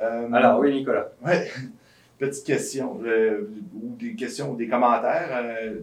Euh, 0.00 0.32
Alors, 0.32 0.60
oui, 0.60 0.74
Nicolas. 0.74 1.08
Ouais. 1.24 1.50
Petite 2.18 2.46
question, 2.46 3.00
euh, 3.04 3.50
ou 3.74 3.96
des 3.96 4.14
questions 4.14 4.52
ou 4.52 4.56
des 4.56 4.68
commentaires. 4.68 5.30
Euh, 5.32 5.80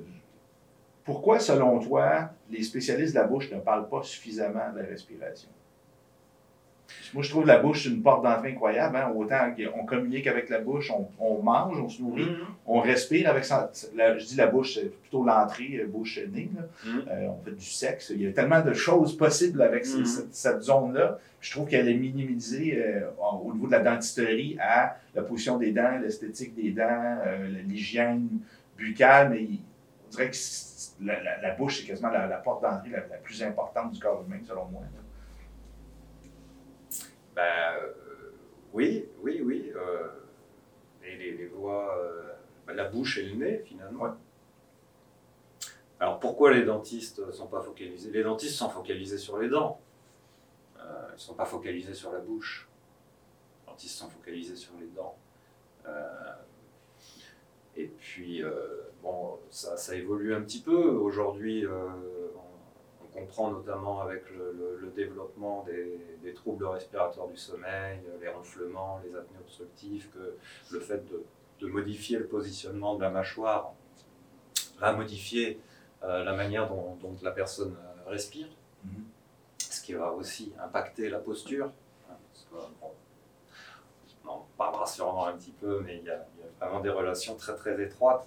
pourquoi, 1.04 1.40
selon 1.40 1.80
toi, 1.80 2.30
les 2.50 2.64
spécialistes 2.64 3.14
de 3.14 3.20
la 3.20 3.28
bouche 3.28 3.52
ne 3.52 3.60
parlent 3.60 3.90
pas 3.90 4.02
suffisamment 4.04 4.72
de 4.74 4.80
la 4.80 4.86
respiration? 4.86 5.50
Moi, 7.14 7.24
je 7.24 7.30
trouve 7.30 7.46
la 7.46 7.60
bouche 7.60 7.86
une 7.86 8.02
porte 8.02 8.24
d'entrée 8.24 8.52
incroyable. 8.52 8.96
hein. 8.96 9.12
Autant 9.16 9.52
qu'on 9.56 9.86
communique 9.86 10.28
avec 10.28 10.50
la 10.50 10.60
bouche, 10.60 10.92
on, 10.92 11.08
on 11.20 11.42
mange, 11.44 11.78
on 11.80 11.90
se 11.90 12.02
nourrit, 12.02 12.28
on 12.66 12.80
respire 12.80 13.30
avec 13.30 13.44
sa, 13.46 13.70
la- 13.96 14.18
je 14.18 14.26
dis 14.26 14.36
la 14.36 14.48
bouche, 14.48 14.76
c'est 14.76 14.90
plutôt 15.02 15.24
l'entrée, 15.26 15.80
euh, 15.82 15.88
bouche-nez. 15.88 16.50
là. 16.56 16.62
Mhm. 16.86 17.04
Euh, 17.10 17.28
on 17.30 17.44
fait 17.44 17.52
du 17.52 17.66
sexe. 17.66 18.12
Il 18.16 18.22
y 18.22 18.28
a 18.28 18.32
tellement 18.32 18.62
de 18.62 18.74
choses 18.74 19.18
possibles 19.18 19.62
avec 19.62 19.86
Mhm. 19.86 20.06
cette, 20.06 20.34
cette 20.36 20.62
zone-là. 20.62 21.20
Je 21.42 21.52
trouve 21.52 21.68
qu'elle 21.68 21.90
est 21.90 21.94
minimisée 21.96 22.78
euh, 22.78 23.10
au 23.44 23.52
niveau 23.54 23.68
de 23.68 23.72
la 23.72 23.80
dentisterie 23.80 24.58
à 24.60 24.96
la 25.16 25.22
position 25.24 25.58
des 25.58 25.72
dents, 25.72 25.98
l'esthétique 26.02 26.56
des 26.56 26.72
dents, 26.72 27.18
euh, 27.26 27.48
l'hygiène 27.68 28.28
buccale, 28.78 29.30
mais 29.32 29.48
on 30.08 30.10
dirait 30.12 30.30
que 30.30 30.38
la, 31.04 31.22
la- 31.24 31.42
la 31.42 31.56
bouche, 31.56 31.80
c'est 31.82 31.88
quasiment 31.88 32.10
la, 32.10 32.28
la 32.28 32.38
porte 32.38 32.62
d'entrée 32.62 32.90
la, 32.92 33.00
la 33.00 33.18
plus 33.22 33.42
importante 33.44 33.92
du 33.92 34.00
corps 34.00 34.24
humain, 34.26 34.38
selon 34.48 34.66
moi. 34.66 34.82
là. 34.82 35.00
Ben, 37.36 37.76
oui, 38.74 39.06
oui, 39.22 39.42
oui. 39.42 39.72
euh, 39.76 40.08
et 41.04 41.16
les, 41.16 41.32
les 41.32 41.48
voies, 41.48 41.98
euh, 41.98 42.34
ben, 42.68 42.74
la 42.74 42.90
bouche 42.90 43.18
et 43.18 43.24
le 43.24 43.36
nez, 43.36 43.64
finalement. 43.66 44.04
Ouais. 44.04 44.10
Alors, 46.00 46.20
pourquoi 46.20 46.52
les 46.52 46.64
dentistes 46.64 47.20
ne 47.20 47.32
sont 47.32 47.48
pas 47.48 47.62
focalisés 47.62 48.12
Les 48.12 48.24
dentistes 48.24 48.56
sont 48.56 48.70
focalisés 48.70 49.18
sur 49.18 49.38
les 49.38 49.50
dents. 49.50 49.80
Euh, 50.80 51.08
ils 51.10 51.14
ne 51.14 51.20
sont 51.20 51.36
pas 51.36 51.46
focalisés 51.46 51.94
sur 51.94 52.12
la 52.12 52.20
bouche. 52.20 52.68
Les 53.66 53.72
dentistes 53.72 53.98
sont 53.98 54.10
focalisés 54.10 54.56
sur 54.56 54.74
les 54.80 54.88
dents. 54.88 55.16
Euh, 55.86 56.34
et 57.76 57.86
puis, 57.86 58.44
euh, 58.44 58.82
bon, 59.04 59.38
ça, 59.50 59.78
ça 59.78 59.96
évolue 59.96 60.34
un 60.34 60.42
petit 60.42 60.62
peu. 60.62 60.76
Aujourd'hui, 60.90 61.66
comprend 63.14 63.52
notamment 63.52 64.02
avec 64.02 64.30
le, 64.32 64.52
le- 64.54 64.78
le 64.82 64.88
développement 64.92 65.64
des, 65.64 66.00
des 66.24 66.34
troubles 66.34 66.66
respiratoires 66.66 67.28
du 67.28 67.38
sommeil, 67.38 68.00
les 68.22 68.28
ronflements, 68.30 69.02
les 69.06 69.16
apnées 69.16 69.38
obstructives, 69.40 70.10
que 70.14 70.36
le 70.74 70.80
fait 70.80 71.04
de, 71.12 71.24
de 71.60 71.68
modifier 71.68 72.18
le 72.18 72.26
positionnement 72.28 72.96
de 72.96 73.02
la 73.02 73.10
mâchoire 73.10 73.74
va 74.80 74.94
modifier 74.94 75.60
euh, 76.04 76.24
la 76.24 76.34
manière 76.34 76.68
dont, 76.68 76.96
dont 77.02 77.16
la 77.22 77.32
personne 77.32 77.76
euh, 77.78 78.10
respire, 78.10 78.48
Mhm. 78.84 79.04
ce 79.60 79.82
qui 79.84 79.94
va 79.94 80.12
aussi 80.12 80.54
impacter 80.60 81.08
la 81.10 81.20
posture. 81.20 81.68
hein, 82.10 82.16
parce 82.34 82.46
que, 82.50 82.72
bon, 82.82 82.92
on 84.26 84.30
en 84.30 84.48
parlera 84.58 84.88
sûrement 84.88 85.28
un 85.28 85.34
petit 85.38 85.52
peu, 85.52 85.82
mais 85.86 85.98
il 85.98 86.04
y, 86.06 86.10
a, 86.10 86.26
il 86.36 86.42
y 86.42 86.44
a 86.44 86.66
vraiment 86.66 86.82
des 86.82 86.90
relations 86.90 87.36
très 87.36 87.56
très 87.56 87.80
étroites 87.84 88.26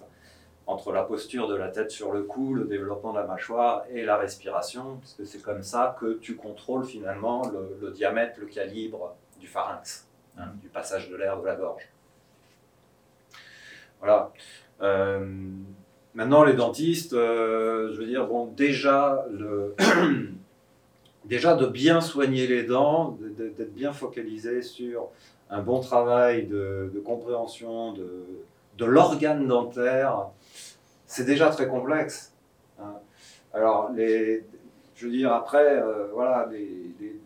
entre 0.67 0.91
la 0.91 1.03
posture 1.03 1.47
de 1.47 1.55
la 1.55 1.67
tête 1.67 1.91
sur 1.91 2.11
le 2.11 2.23
cou, 2.23 2.53
le 2.55 2.63
développement 2.65 3.13
de 3.13 3.19
la 3.19 3.25
mâchoire 3.25 3.83
et 3.91 4.03
la 4.03 4.17
respiration, 4.17 4.97
parce 4.99 5.13
que 5.13 5.23
c'est 5.25 5.41
comme 5.41 5.61
ça 5.61 5.95
que 5.99 6.13
tu 6.15 6.35
contrôles 6.35 6.85
finalement 6.85 7.43
le, 7.81 7.91
diamètre, 7.91 8.39
le 8.39 8.47
calibre 8.47 9.15
du 9.39 9.47
pharynx, 9.47 10.07
hein, 10.37 10.47
du 10.61 10.67
passage 10.69 11.09
de 11.09 11.15
l'air 11.15 11.39
de 11.39 11.45
la 11.45 11.55
gorge. 11.55 11.83
Voilà. 13.99 14.31
Euh, 14.81 15.25
maintenant, 16.13 16.43
les 16.43 16.53
dentistes, 16.53 17.13
euh, 17.13 17.91
je 17.93 17.99
veux 17.99 18.07
dire, 18.07 18.25
bon, 18.27 18.47
déjà, 18.47 19.25
le 19.31 19.75
déjà 21.25 21.55
de 21.55 21.65
bien 21.65 22.01
soigner 22.01 22.47
les 22.47 22.63
dents, 22.63 23.17
de- 23.21 23.29
de- 23.29 23.49
d'être 23.49 23.73
bien 23.73 23.93
focalisé 23.93 24.61
sur 24.61 25.07
un 25.49 25.61
bon 25.61 25.79
travail 25.79 26.47
de, 26.47 26.91
de 26.93 26.99
compréhension 26.99 27.93
de, 27.93 28.25
de 28.77 28.85
l'organe 28.85 29.47
dentaire, 29.47 30.27
c'est 31.05 31.25
déjà 31.25 31.49
très 31.49 31.67
complexe. 31.67 32.33
hein. 32.79 32.95
Alors, 33.53 33.91
je 33.95 35.05
veux 35.05 35.11
dire, 35.11 35.33
après, 35.33 35.77
euh, 35.77 36.07
voilà, 36.13 36.49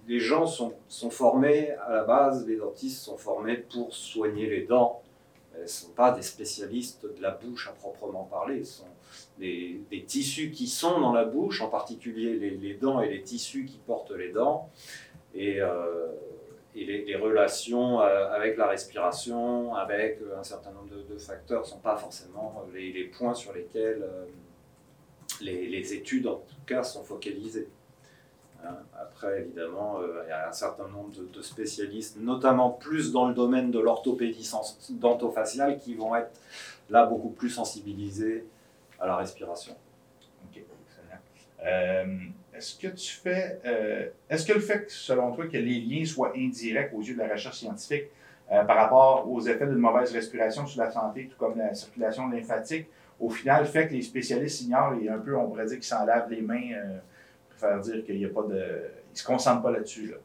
les, 0.07 0.19
gens 0.19 0.45
sont, 0.47 0.73
formés 1.09 1.71
à 1.87 1.93
la 1.93 2.03
base, 2.03 2.47
les 2.47 2.57
dentistes 2.57 3.01
sont 3.01 3.17
formés 3.17 3.57
pour 3.57 3.93
soigner 3.93 4.49
les 4.49 4.63
dents. 4.63 5.01
Ils 5.55 5.63
ne 5.63 5.67
sont 5.67 5.91
pas 5.91 6.11
des 6.11 6.21
spécialistes 6.21 7.03
de 7.03 7.21
la 7.21 7.31
bouche 7.31 7.67
à 7.67 7.73
proprement 7.73 8.23
parler. 8.23 8.63
Ce 8.63 8.79
sont 8.79 8.87
des, 9.37 9.81
tissus 10.07 10.51
qui 10.51 10.67
sont 10.67 10.99
dans 10.99 11.13
la 11.13 11.25
bouche, 11.25 11.61
en 11.61 11.69
particulier 11.69 12.33
les, 12.35 12.51
les 12.51 12.73
dents 12.75 13.01
et 13.01 13.09
les 13.09 13.21
tissus 13.21 13.65
qui 13.65 13.77
portent 13.85 14.11
les 14.11 14.31
dents. 14.31 14.69
Et, 15.35 15.61
euh, 15.61 16.07
et 16.75 16.85
les, 16.85 17.15
relations 17.15 17.99
euh, 18.01 18.31
avec 18.31 18.55
la 18.57 18.67
respiration, 18.67 19.75
avec 19.75 20.19
euh, 20.21 20.39
un 20.39 20.43
certain 20.43 20.71
nombre 20.71 20.89
de, 21.09 21.17
facteurs, 21.17 21.61
ne 21.61 21.65
sont 21.65 21.79
pas 21.79 21.97
forcément 21.97 22.63
les, 22.73 22.93
les 22.93 23.05
points 23.05 23.33
sur 23.33 23.53
lesquels 23.53 24.03
euh, 24.03 24.25
les, 25.41 25.93
études, 25.93 26.27
en 26.27 26.35
tout 26.35 26.55
cas, 26.65 26.83
sont 26.83 27.03
focalisées. 27.03 27.69
Hein, 28.63 28.75
Après, 28.99 29.41
évidemment, 29.41 29.99
euh, 30.01 30.23
il 30.25 30.29
y 30.29 30.31
a 30.31 30.49
un 30.49 30.53
certain 30.53 30.87
nombre 30.87 31.11
de, 31.15 31.41
spécialistes, 31.41 32.17
notamment 32.19 32.71
plus 32.71 33.11
dans 33.11 33.27
le 33.27 33.33
domaine 33.33 33.71
de 33.71 33.79
l'orthopédie 33.79 34.49
dentofaciale, 34.91 35.77
qui 35.79 35.95
vont 35.95 36.15
être 36.15 36.39
là 36.89 37.05
beaucoup 37.05 37.29
plus 37.29 37.49
sensibilisés 37.49 38.45
à 38.99 39.07
la 39.07 39.15
respiration. 39.15 39.75
OK, 40.45 40.57
excellent. 40.57 41.21
Euh, 41.65 42.05
est-ce 42.59 42.75
que 42.77 42.87
tu 42.89 43.11
fais. 43.15 43.59
euh, 43.65 44.07
est-ce 44.29 44.45
que 44.45 44.53
le 44.53 44.59
fait, 44.59 44.85
selon 44.89 45.31
toi, 45.31 45.45
que 45.47 45.57
les 45.57 45.79
liens 45.79 46.03
soient 46.05 46.33
indirects 46.35 46.91
aux 46.93 47.01
yeux 47.01 47.13
de 47.15 47.19
la 47.19 47.29
recherche 47.29 47.57
scientifique 47.57 48.07
euh, 48.51 48.63
par 48.65 48.75
rapport 48.75 49.29
aux 49.31 49.39
effets 49.41 49.65
d'une 49.65 49.77
mauvaise 49.77 50.11
respiration 50.11 50.65
sur 50.67 50.83
la 50.83 50.91
santé, 50.91 51.27
tout 51.31 51.37
comme 51.37 51.57
la 51.57 51.73
circulation 51.73 52.27
lymphatique, 52.27 52.87
au 53.19 53.29
final, 53.29 53.65
fait 53.65 53.87
que 53.87 53.93
les 53.93 54.01
spécialistes 54.01 54.61
ignorent 54.61 54.95
et 55.01 55.07
un 55.09 55.19
peu, 55.19 55.35
on 55.37 55.47
pourrait 55.47 55.65
dire 55.65 55.75
qu'ils 55.77 55.83
s'en 55.85 56.05
lavent 56.05 56.29
les 56.29 56.41
mains, 56.41 56.71
euh, 56.73 56.97
faire 57.57 57.79
dire 57.79 58.03
qu'il 58.05 58.17
n'y 58.17 58.25
a 58.25 58.29
pas 58.29 58.43
de. 58.43 58.55
Ils 58.55 59.13
ne 59.13 59.17
se 59.17 59.23
concentrent 59.25 59.61
pas 59.61 59.71
là-dessus. 59.71 60.07
Là. 60.07 60.17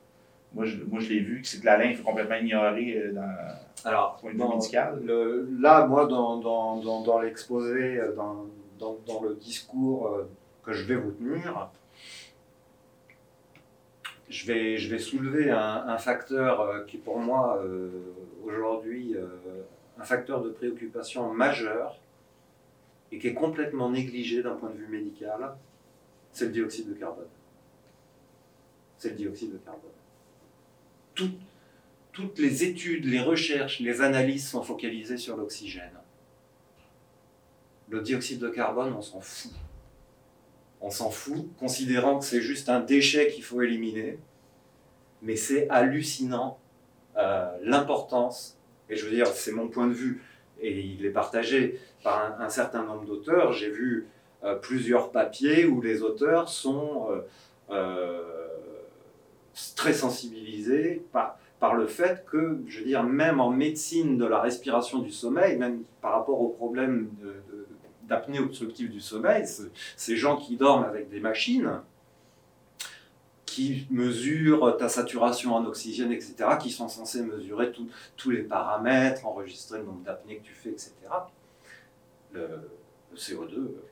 Moi, 0.55 0.65
je, 0.67 0.77
moi, 0.85 1.01
je 1.01 1.09
l'ai 1.09 1.21
vu, 1.21 1.41
que 1.43 1.47
c'est 1.49 1.61
que 1.61 1.67
la 1.67 1.77
lymphe 1.79 2.03
complètement 2.03 2.37
ignorée 2.37 2.97
euh, 2.97 3.13
dans 3.13 3.89
Alors, 3.89 4.17
le 4.17 4.21
point 4.21 4.33
de 4.35 4.51
vue 4.51 4.57
médical. 4.57 5.01
le- 5.05 5.49
là, 5.61 5.87
moi, 5.87 6.07
dans, 6.07 6.39
dans, 6.39 6.77
dans, 6.81 7.03
dans 7.03 7.21
l'exposé, 7.21 8.01
dans, 8.17 8.47
le 9.23 9.35
discours 9.37 10.19
que 10.63 10.73
je 10.73 10.85
vais 10.85 10.97
vous 10.97 11.11
tenir, 11.13 11.71
je 14.35 14.89
vais, 14.89 14.99
soulever 14.99 15.51
un, 15.51 15.97
facteur 15.97 16.61
euh, 16.61 16.85
qui, 16.85 16.99
pour 16.99 17.19
moi, 17.19 17.63
euh, 17.63 17.89
aujourd'hui, 18.45 19.15
euh, 19.17 19.27
un 19.97 20.05
facteur 20.05 20.43
de 20.43 20.51
préoccupation 20.51 21.33
majeur 21.33 21.97
et 23.13 23.19
qui 23.19 23.29
est 23.29 23.35
complètement 23.35 23.91
négligé 23.91 24.43
d'un 24.43 24.57
point 24.57 24.71
de 24.71 24.77
vue 24.77 24.89
médical, 24.89 25.55
c'est 26.33 26.47
le 26.47 26.51
dioxyde 26.51 26.89
de 26.89 26.95
carbone. 26.95 27.29
C'est 28.99 29.11
le 29.11 29.15
dioxyde 29.15 29.53
de 29.53 29.59
carbone. 29.59 29.91
Tout- 31.15 31.39
toutes 32.11 32.39
les 32.41 32.65
études, 32.65 33.05
les 33.05 33.21
recherches, 33.21 33.79
les 33.79 34.01
analyses 34.01 34.49
sont 34.49 34.63
focalisées 34.63 35.17
sur 35.17 35.37
l'oxygène. 35.37 35.93
Le 37.89 38.01
dioxyde 38.01 38.41
de 38.41 38.49
carbone, 38.49 38.93
on 38.95 39.03
s'en 39.03 39.21
fout. 39.21 39.53
On 40.87 40.91
s'en 40.91 41.09
fout, 41.09 41.49
considérant 41.59 42.19
que 42.19 42.27
c'est 42.27 42.43
juste 42.43 42.69
un 42.69 42.81
déchet 42.81 43.29
qu'il 43.29 43.43
faut 43.43 43.63
éliminer. 43.63 44.19
Mais 45.23 45.35
c'est 45.35 45.67
hallucinant 45.71 46.59
euh, 47.17 47.51
l'importance, 47.63 48.59
et 48.91 48.97
je 48.97 49.07
veux 49.07 49.11
dire, 49.11 49.27
c'est 49.29 49.53
mon 49.53 49.69
point 49.69 49.87
de 49.87 49.95
vue, 49.95 50.23
et 50.61 50.79
il 50.79 51.07
est 51.07 51.11
partagé 51.11 51.81
par 52.03 52.39
un, 52.39 52.51
certain 52.51 52.83
nombre 52.85 53.07
d'auteurs. 53.07 53.55
J'ai 53.55 53.71
vu 53.71 54.09
euh, 54.45 54.57
plusieurs 54.57 55.11
papiers 55.11 55.65
où 55.65 55.81
les 55.81 56.03
auteurs 56.03 56.51
sont 56.51 57.09
euh, 57.71 58.23
très 59.77 59.95
sensibilisés 59.95 61.03
par, 61.13 61.39
le 61.75 61.87
fait 61.87 62.27
que, 62.31 62.59
je 62.67 62.81
veux 62.81 62.85
dire, 62.85 63.03
même 63.05 63.41
en 63.41 63.49
médecine 63.49 64.19
de 64.19 64.27
la 64.27 64.39
respiration 64.39 64.99
du 64.99 65.11
sommeil, 65.11 65.57
même 65.57 65.83
par 66.03 66.13
rapport 66.13 66.39
au 66.43 66.51
problème 66.51 67.09
de- 67.23 67.29
de- 67.51 67.67
d'apnée 68.09 68.39
obstructive 68.39 68.91
du 68.91 69.01
sommeil, 69.01 69.47
ce- 69.47 69.63
ces 69.97 70.17
gens 70.17 70.37
qui 70.37 70.57
dorment 70.57 70.85
avec 70.85 71.09
des 71.11 71.21
machines, 71.21 71.81
qui 73.47 73.87
mesurent 73.91 74.77
ta 74.79 74.89
saturation 74.89 75.55
en 75.55 75.65
oxygène, 75.67 76.11
etc., 76.13 76.35
qui 76.61 76.71
sont 76.71 76.89
censés 76.89 77.23
mesurer 77.23 77.73
tous 78.17 78.31
les 78.31 78.43
paramètres, 78.43 79.27
enregistrer 79.27 79.79
le 79.79 79.85
nombre 79.85 80.03
d'apnées 80.03 80.39
que 80.39 80.45
tu 80.45 80.55
fais, 80.55 80.71
etc., 80.71 80.93
le, 82.33 82.49
le 83.13 83.17
CO2, 83.17 83.55
euh, 83.55 83.83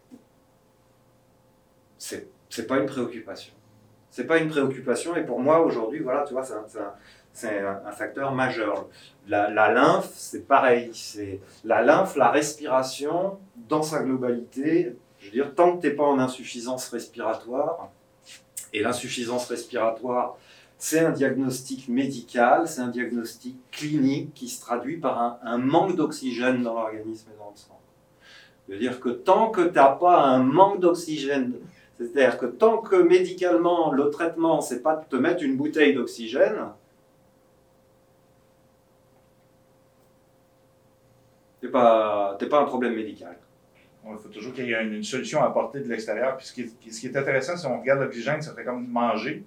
c'est 1.98 2.28
c'est 2.48 2.66
pas 2.66 2.78
une 2.78 2.86
préoccupation. 2.86 3.54
C'est 4.10 4.26
pas 4.26 4.38
une 4.38 4.48
préoccupation, 4.48 5.16
et 5.16 5.24
pour 5.24 5.40
moi, 5.40 5.60
aujourd'hui, 5.64 6.00
voilà, 6.00 6.24
tu 6.24 6.34
vois, 6.34 6.44
c'est 6.44 6.54
c'est 6.68 6.80
un, 6.80 6.92
c'est 7.32 7.60
un, 7.60 7.92
facteur 7.92 8.32
majeur. 8.32 8.88
La, 9.26 9.50
la 9.50 9.72
lymphe, 9.72 10.10
c'est 10.14 10.46
pareil. 10.46 10.90
C'est 10.92 11.40
la 11.64 11.82
lymphe, 11.82 12.16
la 12.16 12.30
respiration, 12.30 13.38
dans 13.68 13.82
sa 13.82 14.02
globalité. 14.02 14.96
Je 15.18 15.26
veux 15.26 15.32
dire, 15.32 15.54
tant 15.54 15.76
que 15.76 15.82
tu 15.82 15.88
n'es 15.88 15.94
pas 15.94 16.04
en 16.04 16.18
insuffisance 16.18 16.88
respiratoire, 16.88 17.90
et 18.72 18.82
l'insuffisance 18.82 19.46
respiratoire, 19.48 20.36
c'est 20.78 21.00
un 21.00 21.12
diagnostic 21.12 21.88
médical, 21.88 22.66
c'est 22.66 22.80
un 22.80 22.88
diagnostic 22.88 23.56
clinique 23.70 24.34
qui 24.34 24.48
se 24.48 24.60
traduit 24.60 24.96
par 24.96 25.20
un, 25.20 25.38
un 25.44 25.58
manque 25.58 25.94
d'oxygène 25.94 26.62
dans 26.62 26.74
l'organisme 26.74 27.28
et 27.32 27.38
dans 27.38 27.50
le 27.50 27.56
sang. 27.56 27.78
C'est-à-dire 28.66 29.00
que 29.00 29.10
tant 29.10 29.50
que 29.50 29.60
tu 29.60 29.74
n'as 29.74 29.90
pas 29.90 30.22
un 30.22 30.42
manque 30.42 30.80
d'oxygène, 30.80 31.54
c'est-à-dire 31.98 32.38
que 32.38 32.46
tant 32.46 32.78
que 32.78 32.96
médicalement 32.96 33.92
le 33.92 34.10
traitement, 34.10 34.60
c'est 34.60 34.82
pas 34.82 34.96
de 34.96 35.04
te 35.04 35.16
mettre 35.16 35.42
une 35.42 35.56
bouteille 35.56 35.94
d'oxygène, 35.94 36.56
t'es 41.62 41.68
pas, 41.68 42.36
pas 42.50 42.60
un 42.60 42.64
problème 42.64 42.94
médical. 42.94 43.36
Il 44.04 44.18
faut 44.18 44.28
toujours 44.28 44.52
qu'il 44.52 44.66
y 44.66 44.72
ait 44.72 44.82
une, 44.82 45.04
solution 45.04 45.42
à 45.42 45.46
apporter 45.46 45.78
de 45.80 45.88
l'extérieur. 45.88 46.36
Puis 46.36 46.46
ce 46.46 46.52
qui, 46.52 46.62
est, 46.62 46.90
ce 46.92 47.00
qui 47.00 47.06
est 47.06 47.16
intéressant, 47.16 47.56
si 47.56 47.66
on 47.66 47.80
regarde 47.80 48.00
l'oxygène, 48.00 48.42
ça 48.42 48.52
fait 48.52 48.64
comme 48.64 48.86
manger. 48.88 49.44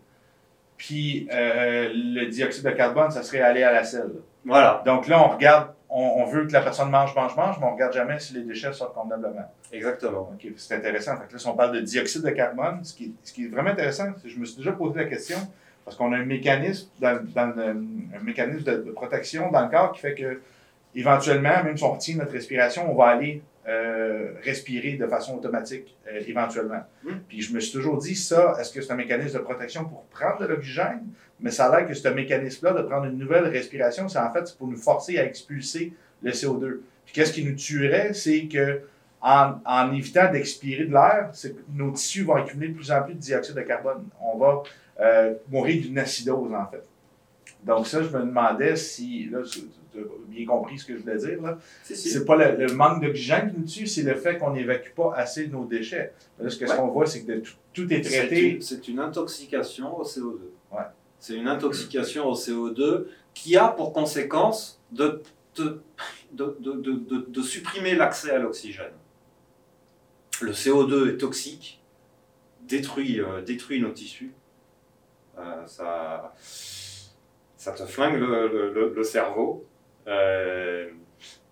Puis 0.77 1.27
euh, 1.31 1.89
le 1.93 2.25
dioxyde 2.27 2.63
de 2.63 2.71
carbone, 2.71 3.11
ça 3.11 3.21
serait 3.21 3.41
aller 3.41 3.63
à 3.63 3.73
la 3.73 3.83
selle. 3.83 4.11
Voilà. 4.45 4.81
Donc 4.85 5.07
là, 5.07 5.21
on 5.21 5.29
regarde, 5.35 5.73
on, 5.89 6.01
on 6.17 6.25
veut 6.25 6.47
que 6.47 6.53
la 6.53 6.61
personne 6.61 6.89
mange, 6.89 7.13
mange, 7.15 7.35
mange, 7.35 7.57
mais 7.59 7.65
on 7.65 7.73
regarde 7.73 7.93
jamais 7.93 8.17
si 8.19 8.33
les 8.33 8.43
déchets 8.43 8.71
sortent 8.71 8.93
convenablement. 8.93 9.51
Exactement. 9.73 10.31
OK, 10.33 10.47
c'est 10.55 10.75
intéressant. 10.75 11.17
Fait 11.17 11.27
que 11.27 11.33
là, 11.33 11.39
si 11.39 11.47
on 11.47 11.55
parle 11.55 11.73
de 11.75 11.81
dioxyde 11.81 12.23
de 12.23 12.29
carbone, 12.29 12.79
ce 12.83 12.93
qui, 12.93 13.13
ce 13.23 13.33
qui 13.33 13.45
est 13.45 13.49
vraiment 13.49 13.71
intéressant, 13.71 14.05
c'est 14.15 14.23
que 14.23 14.29
je 14.29 14.39
me 14.39 14.45
suis 14.45 14.57
déjà 14.57 14.71
posé 14.71 14.99
la 14.99 15.05
question, 15.05 15.37
parce 15.83 15.97
qu'on 15.97 16.13
a 16.13 16.17
un 16.17 16.25
mécanisme, 16.25 16.89
dans, 16.99 17.19
dans 17.33 17.47
le- 17.55 17.63
un 18.17 18.23
mécanisme 18.23 18.63
de, 18.63 18.77
de 18.83 18.91
protection 18.91 19.51
dans 19.51 19.63
le 19.65 19.69
corps 19.69 19.91
qui 19.91 19.99
fait 19.99 20.15
que, 20.15 20.39
éventuellement, 20.95 21.63
même 21.63 21.77
si 21.77 21.83
on 21.83 21.93
retient 21.93 22.15
notre 22.15 22.31
respiration, 22.31 22.91
on 22.91 22.95
va 22.95 23.07
aller 23.07 23.41
euh, 23.67 24.33
respirer 24.43 24.93
de 24.93 25.07
façon 25.07 25.35
automatique, 25.35 25.95
euh, 26.07 26.21
éventuellement. 26.27 26.83
Mm. 27.03 27.11
Puis 27.27 27.41
je 27.41 27.53
me 27.53 27.59
suis 27.59 27.71
toujours 27.71 27.97
dit, 27.97 28.15
ça, 28.15 28.55
est-ce 28.59 28.71
que 28.71 28.81
c'est 28.81 28.91
un 28.91 28.95
mécanisme 28.95 29.37
de 29.39 29.43
protection 29.43 29.85
pour 29.85 30.03
prendre 30.05 30.39
de 30.39 30.45
l'oxygène? 30.45 31.01
Mais 31.39 31.51
ça 31.51 31.67
a 31.67 31.77
l'air 31.77 31.87
que 31.87 31.93
ce 31.93 32.07
mécanisme-là 32.07 32.73
de 32.73 32.83
prendre 32.83 33.05
une 33.05 33.17
nouvelle 33.17 33.45
respiration, 33.45 34.07
c'est 34.07 34.19
en 34.19 34.31
fait 34.31 34.55
pour 34.57 34.67
nous 34.67 34.77
forcer 34.77 35.17
à 35.17 35.25
expulser 35.25 35.93
le 36.21 36.31
CO2. 36.31 36.79
Puis 37.05 37.13
qu'est-ce 37.13 37.33
qui 37.33 37.43
nous 37.43 37.55
tuerait, 37.55 38.13
c'est 38.13 38.47
que 38.47 38.81
en, 39.21 39.55
en 39.65 39.91
évitant 39.93 40.31
d'expirer 40.31 40.85
de 40.85 40.93
l'air, 40.93 41.31
nos 41.73 41.91
tissus 41.91 42.23
vont 42.23 42.35
accumuler 42.35 42.69
de 42.69 42.75
plus 42.75 42.91
en 42.91 43.01
plus 43.01 43.15
de 43.15 43.19
dioxyde 43.19 43.55
de 43.55 43.61
carbone. 43.61 44.05
On 44.21 44.37
va 44.37 44.61
euh, 44.99 45.33
mourir 45.49 45.81
d'une 45.81 45.97
acidose, 45.97 46.53
en 46.53 46.67
fait. 46.67 46.83
Donc 47.63 47.87
ça, 47.87 48.03
je 48.03 48.09
me 48.09 48.19
demandais 48.19 48.75
si, 48.75 49.27
là, 49.31 49.39
tu 49.95 50.03
tu 50.03 50.05
as 50.05 50.35
bien 50.35 50.45
compris 50.45 50.77
ce 50.79 50.85
que 50.85 50.95
je 50.95 51.01
voulais 51.01 51.17
dire, 51.17 51.41
là. 51.41 51.57
C'est 51.83 52.25
pas 52.25 52.35
le, 52.35 52.65
le 52.65 52.73
manque 52.73 53.01
d'oxygène 53.03 53.51
qui 53.51 53.59
nous 53.59 53.65
tue, 53.65 53.87
c'est 53.87 54.03
le 54.03 54.15
fait 54.15 54.37
qu'on 54.37 54.51
n'évacue 54.51 54.91
pas 54.95 55.13
assez 55.15 55.47
nos 55.47 55.65
déchets. 55.65 56.13
Là, 56.39 56.49
ce 56.49 56.57
que- 56.57 56.65
ce 56.67 56.71
Ouais. 56.71 56.77
qu'on 56.77 56.87
voit, 56.87 57.05
c'est 57.05 57.23
que 57.23 57.31
de 57.31 57.43
tout, 57.73 57.93
est 57.93 58.01
traité. 58.01 58.59
c'est 58.61 58.87
une 58.87 58.99
intoxication 58.99 59.97
au 59.97 60.03
CO2. 60.03 60.39
Ouais. 60.71 60.83
C'est 61.19 61.35
une 61.35 61.47
intoxication 61.47 62.27
au 62.27 62.35
CO2 62.35 63.07
qui 63.33 63.55
a 63.57 63.67
pour 63.69 63.93
conséquence 63.93 64.81
de, 64.91 65.21
de, 65.57 65.81
de, 66.33 66.55
de, 66.59 66.73
de- 66.73 67.25
de 67.27 67.41
supprimer 67.41 67.95
l'accès 67.95 68.31
à 68.31 68.39
l'oxygène. 68.39 68.93
Le 70.41 70.51
CO2 70.51 71.13
est 71.13 71.17
toxique, 71.17 71.81
détruit, 72.67 73.21
euh, 73.21 73.41
détruit 73.41 73.81
nos 73.81 73.91
tissus. 73.91 74.33
Euh, 75.37 75.65
ça, 75.65 76.33
ça 77.57 77.71
te 77.71 77.83
flingue 77.85 78.19
le, 78.19 78.47
le- 78.47 78.73
le- 78.73 78.93
le 78.93 79.03
cerveau. 79.03 79.65
Euh, 80.07 80.89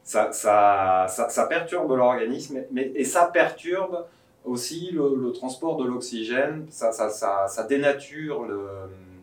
ça, 0.04 1.48
perturbe 1.50 1.96
l'organisme 1.96 2.64
et 2.76 3.04
ça 3.06 3.26
perturbe 3.26 4.06
aussi 4.46 4.92
le, 4.92 5.32
transport 5.32 5.78
de 5.78 5.86
l'oxygène, 5.86 6.66
ça, 6.70 7.66
dénature 7.68 8.44
le- 8.44 8.68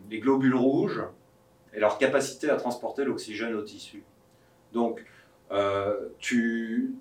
les 0.09 0.19
globules 0.19 0.55
rouges 0.55 1.03
et 1.73 1.79
leur 1.79 1.97
capacité 1.97 2.49
à 2.49 2.55
transporter 2.55 3.05
l'oxygène 3.05 3.55
au 3.55 3.61
tissu. 3.61 4.03
Donc, 4.73 5.05
euh, 5.51 5.95
tu, 6.19 6.93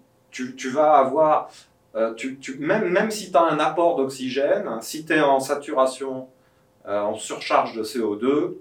vas 0.73 0.99
avoir, 0.99 1.51
euh, 1.97 2.15
même, 2.59 3.11
si 3.11 3.33
tu 3.33 3.37
as 3.37 3.43
un 3.43 3.59
apport 3.59 3.97
d'oxygène, 3.97 4.69
si 4.83 5.05
tu 5.05 5.15
es 5.15 5.21
en 5.21 5.41
saturation, 5.41 6.29
en 6.85 7.15
surcharge 7.15 7.75
de 7.75 7.83
CO2, 7.83 8.57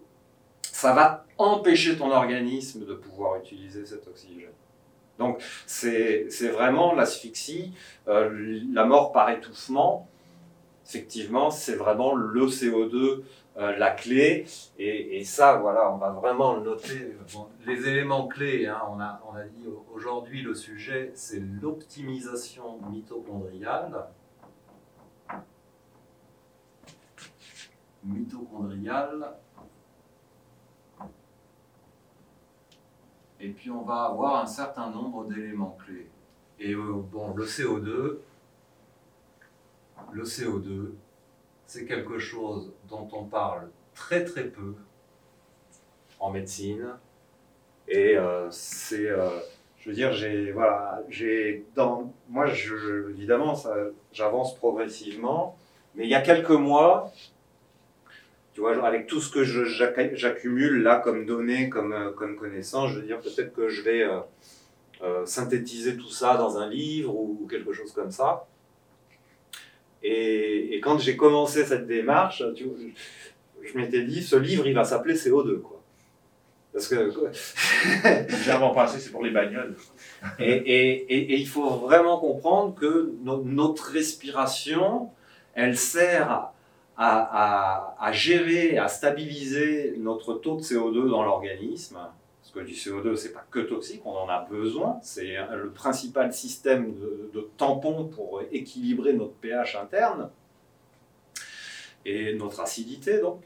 ça 0.79 0.93
va 0.93 1.25
empêcher 1.37 1.97
ton 1.97 2.09
organisme 2.11 2.85
de 2.85 2.93
pouvoir 2.93 3.35
utiliser 3.37 3.85
cet 3.85 4.07
oxygène. 4.07 4.51
Donc, 5.17 5.41
c'est 5.65 6.29
vraiment 6.53 6.93
l'asphyxie, 6.95 7.73
euh, 8.07 8.61
la 8.71 8.85
mort 8.85 9.11
par 9.11 9.29
étouffement. 9.29 10.07
Effectivement, 10.87 11.51
c'est 11.51 11.75
vraiment 11.75 12.15
le 12.15 12.45
CO2 12.47 13.23
euh, 13.57 13.75
la 13.75 13.91
clé. 13.91 14.45
Et, 14.77 15.21
ça, 15.25 15.57
voilà, 15.57 15.91
on 15.91 15.97
va 15.97 16.11
vraiment 16.11 16.55
le 16.55 16.61
noter. 16.63 17.17
Les 17.65 17.85
éléments 17.89 18.27
clés, 18.27 18.65
hein, 18.67 18.79
on, 18.89 19.01
a, 19.01 19.21
on 19.29 19.35
a 19.35 19.43
dit 19.43 19.67
au- 19.67 19.85
aujourd'hui 19.93 20.41
le 20.41 20.55
sujet, 20.55 21.11
c'est 21.13 21.41
l'optimisation 21.61 22.79
mitochondriale. 22.89 24.05
Mitochondriale. 28.05 29.33
Et 33.41 33.49
puis 33.49 33.71
on 33.71 33.83
va 33.83 34.03
avoir 34.03 34.41
un 34.41 34.45
certain 34.45 34.89
nombre 34.89 35.25
d'éléments 35.25 35.77
clés. 35.85 36.09
Et 36.59 36.73
euh, 36.73 37.01
bon, 37.11 37.33
le 37.33 37.45
CO2, 37.45 38.17
le 40.11 40.23
CO2, 40.23 40.91
c'est 41.65 41.85
quelque 41.85 42.19
chose 42.19 42.73
dont 42.89 43.07
on 43.13 43.23
parle 43.23 43.69
très 43.93 44.25
très 44.25 44.45
peu 44.45 44.75
en 46.19 46.31
médecine. 46.31 46.87
Et 47.87 48.17
euh, 48.17 48.49
c'est, 48.51 49.09
euh, 49.09 49.29
je 49.77 49.89
veux 49.89 49.95
dire, 49.95 50.11
j'ai, 50.11 50.51
voilà, 50.51 51.01
j'ai, 51.09 51.65
dans, 51.75 52.11
moi, 52.27 52.47
évidemment, 53.09 53.55
ça, 53.55 53.73
j'avance 54.11 54.55
progressivement, 54.55 55.57
mais 55.95 56.03
il 56.03 56.09
y 56.09 56.15
a 56.15 56.21
quelques 56.21 56.49
mois, 56.49 57.11
tu 58.59 58.63
vois, 58.63 58.85
avec 58.85 59.07
tout 59.07 59.21
ce 59.21 59.31
que 59.31 59.45
j'accumule 59.45 60.83
là 60.83 60.97
comme 60.97 61.25
données, 61.25 61.69
comme, 61.69 61.93
euh, 61.93 62.11
comme 62.11 62.35
connaissances, 62.35 62.91
je 62.91 62.99
veux 62.99 63.05
dire, 63.05 63.21
peut-être 63.21 63.53
que 63.53 63.69
je 63.69 63.81
vais 63.83 64.03
euh, 64.03 64.19
euh, 65.01 65.25
synthétiser 65.25 65.95
tout 65.95 66.09
ça 66.09 66.35
dans 66.35 66.57
un 66.57 66.69
livre 66.69 67.15
ou 67.15 67.47
quelque 67.49 67.71
chose 67.71 67.93
comme 67.93 68.11
ça. 68.11 68.47
Et, 70.03 70.75
et 70.75 70.81
quand 70.81 70.97
j'ai 70.99 71.15
commencé 71.15 71.63
cette 71.63 71.87
démarche, 71.87 72.43
tu 72.53 72.65
vois, 72.65 72.75
je, 73.63 73.69
je 73.71 73.77
m'étais 73.77 74.03
dit, 74.03 74.21
ce 74.21 74.35
livre, 74.35 74.67
il 74.67 74.73
va 74.73 74.83
s'appeler 74.83 75.13
CO2, 75.13 75.61
quoi. 75.61 75.81
Parce 76.73 76.89
que, 76.89 76.95
penser 78.73 78.97
que 78.97 79.03
c'est 79.03 79.11
pour 79.11 79.23
les 79.23 79.31
bagnoles. 79.31 79.73
et, 80.39 80.51
et- 80.51 81.13
et- 81.13 81.33
et 81.33 81.37
il 81.37 81.47
faut 81.47 81.69
vraiment 81.69 82.19
comprendre 82.19 82.75
que 82.75 83.13
no- 83.23 83.41
notre 83.45 83.89
respiration, 83.91 85.11
elle 85.53 85.77
sert 85.77 86.51
à, 87.01 88.11
gérer, 88.11 88.77
à 88.77 88.87
stabiliser 88.89 89.95
notre 89.97 90.33
taux 90.33 90.57
de 90.57 90.61
CO2 90.61 91.09
dans 91.09 91.23
l'organisme. 91.23 91.97
Parce 92.41 92.51
que 92.53 92.59
du 92.59 92.73
CO2, 92.73 93.15
c'est 93.15 93.31
pas 93.31 93.45
que 93.49 93.59
toxique, 93.59 94.01
on 94.05 94.11
en 94.11 94.27
a 94.27 94.45
besoin. 94.49 94.99
C'est 95.01 95.35
le 95.55 95.69
principal 95.69 96.33
système 96.33 96.93
de, 96.95 97.29
de 97.33 97.49
tampon 97.57 98.05
pour 98.05 98.41
équilibrer 98.51 99.13
notre 99.13 99.33
pH 99.33 99.75
interne 99.75 100.29
et 102.05 102.35
notre 102.35 102.59
acidité, 102.59 103.19
donc. 103.19 103.41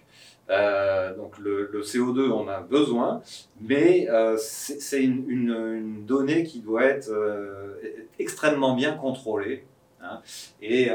Euh, 0.49 1.15
donc 1.15 1.37
le, 1.39 1.69
le 1.71 1.81
CO2, 1.83 2.29
on 2.29 2.49
a 2.49 2.59
besoin, 2.59 3.21
mais 3.61 4.09
euh, 4.09 4.35
c'est 4.37 5.01
une, 5.01 6.03
donnée 6.05 6.43
qui 6.43 6.59
doit 6.59 6.83
être 6.83 7.09
euh, 7.09 7.79
extrêmement 8.19 8.75
bien 8.75 8.93
contrôlée. 8.93 9.63
hein. 10.01 10.19
Et 10.61 10.89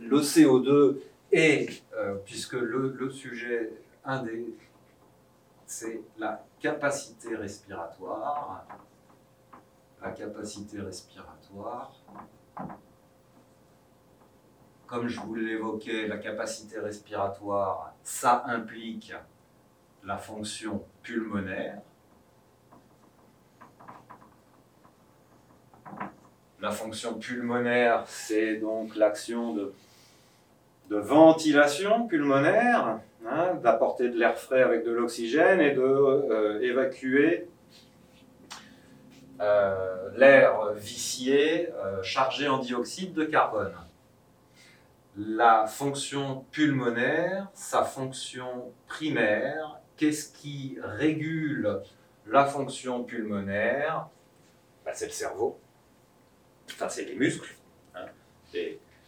le 0.00 0.20
CO2 0.20 0.96
est, 1.34 1.84
euh, 1.96 2.14
puisque 2.24 2.54
le, 2.54 3.10
sujet, 3.10 3.72
un 4.04 4.24
c'est 5.66 6.00
la 6.16 6.44
capacité 6.60 7.34
respiratoire. 7.34 8.66
La 10.00 10.10
capacité 10.10 10.80
respiratoire. 10.80 11.92
Comme 14.86 15.08
je 15.08 15.18
vous 15.20 15.34
l'évoquais, 15.34 16.06
la 16.06 16.18
capacité 16.18 16.78
respiratoire, 16.78 17.94
ça 18.02 18.44
implique 18.46 19.12
la 20.04 20.18
fonction 20.18 20.84
pulmonaire. 21.02 21.80
La 26.60 26.70
fonction 26.70 27.18
pulmonaire, 27.18 28.04
c'est 28.06 28.56
donc 28.56 28.94
l'action 28.94 29.54
de, 29.54 29.74
de 30.90 30.96
ventilation 30.96 32.06
pulmonaire, 32.06 33.00
hein, 33.26 33.54
d'apporter 33.62 34.08
de 34.08 34.18
l'air 34.18 34.36
frais 34.38 34.62
avec 34.62 34.84
de 34.84 34.92
l'oxygène 34.92 35.60
et 35.60 35.72
de 35.72 35.82
euh, 35.82 36.60
évacuer 36.60 37.48
euh, 39.40 40.10
l'air 40.16 40.72
vicié 40.74 41.70
euh, 41.72 42.02
chargé 42.02 42.48
en 42.48 42.58
dioxyde 42.58 43.14
de 43.14 43.24
carbone. 43.24 43.74
La 45.16 45.66
fonction 45.66 46.44
pulmonaire, 46.50 47.48
sa 47.54 47.84
fonction 47.84 48.72
primaire 48.86 49.80
qu'est-ce 49.96 50.32
qui 50.32 50.78
régule 50.82 51.80
la 52.26 52.44
fonction 52.46 53.04
pulmonaire? 53.04 54.08
Bah, 54.84 54.92
C'est 54.94 55.06
le 55.06 55.12
cerveau. 55.12 55.58
Enfin, 56.70 56.88
c'est 56.88 57.04
les 57.04 57.14
muscles. 57.14 57.54
Hein. 57.94 58.06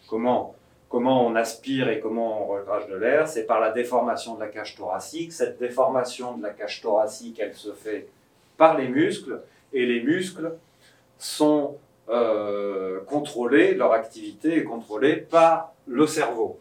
Comment, 0.09 0.55
comment 0.89 1.27
on 1.27 1.35
aspire 1.35 1.89
et 1.89 2.01
comment 2.01 2.45
on 2.45 2.47
recrache 2.47 2.89
de 2.89 2.97
l'air 2.97 3.29
C'est 3.29 3.45
par 3.45 3.61
la 3.61 3.73
déformation 3.73 4.35
de 4.35 4.41
la 4.41 4.49
cage 4.49 4.77
thoracique. 4.77 5.33
Cette 5.33 5.59
déformation 5.59 6.37
de 6.37 6.43
la 6.43 6.51
cage 6.51 6.81
thoracique, 6.81 7.39
elle 7.41 7.55
se 7.55 7.73
fait 7.73 8.09
par 8.57 8.77
les 8.77 8.89
muscles. 8.89 9.41
Et 9.73 9.85
les 9.85 10.03
muscles 10.03 10.53
sont 11.19 11.77
euh, 12.09 13.01
contrôlés, 13.05 13.75
leur 13.75 13.93
activité 13.93 14.59
est 14.59 14.65
contrôlée 14.65 15.17
par 15.17 15.73
le 15.87 16.07
cerveau. 16.07 16.59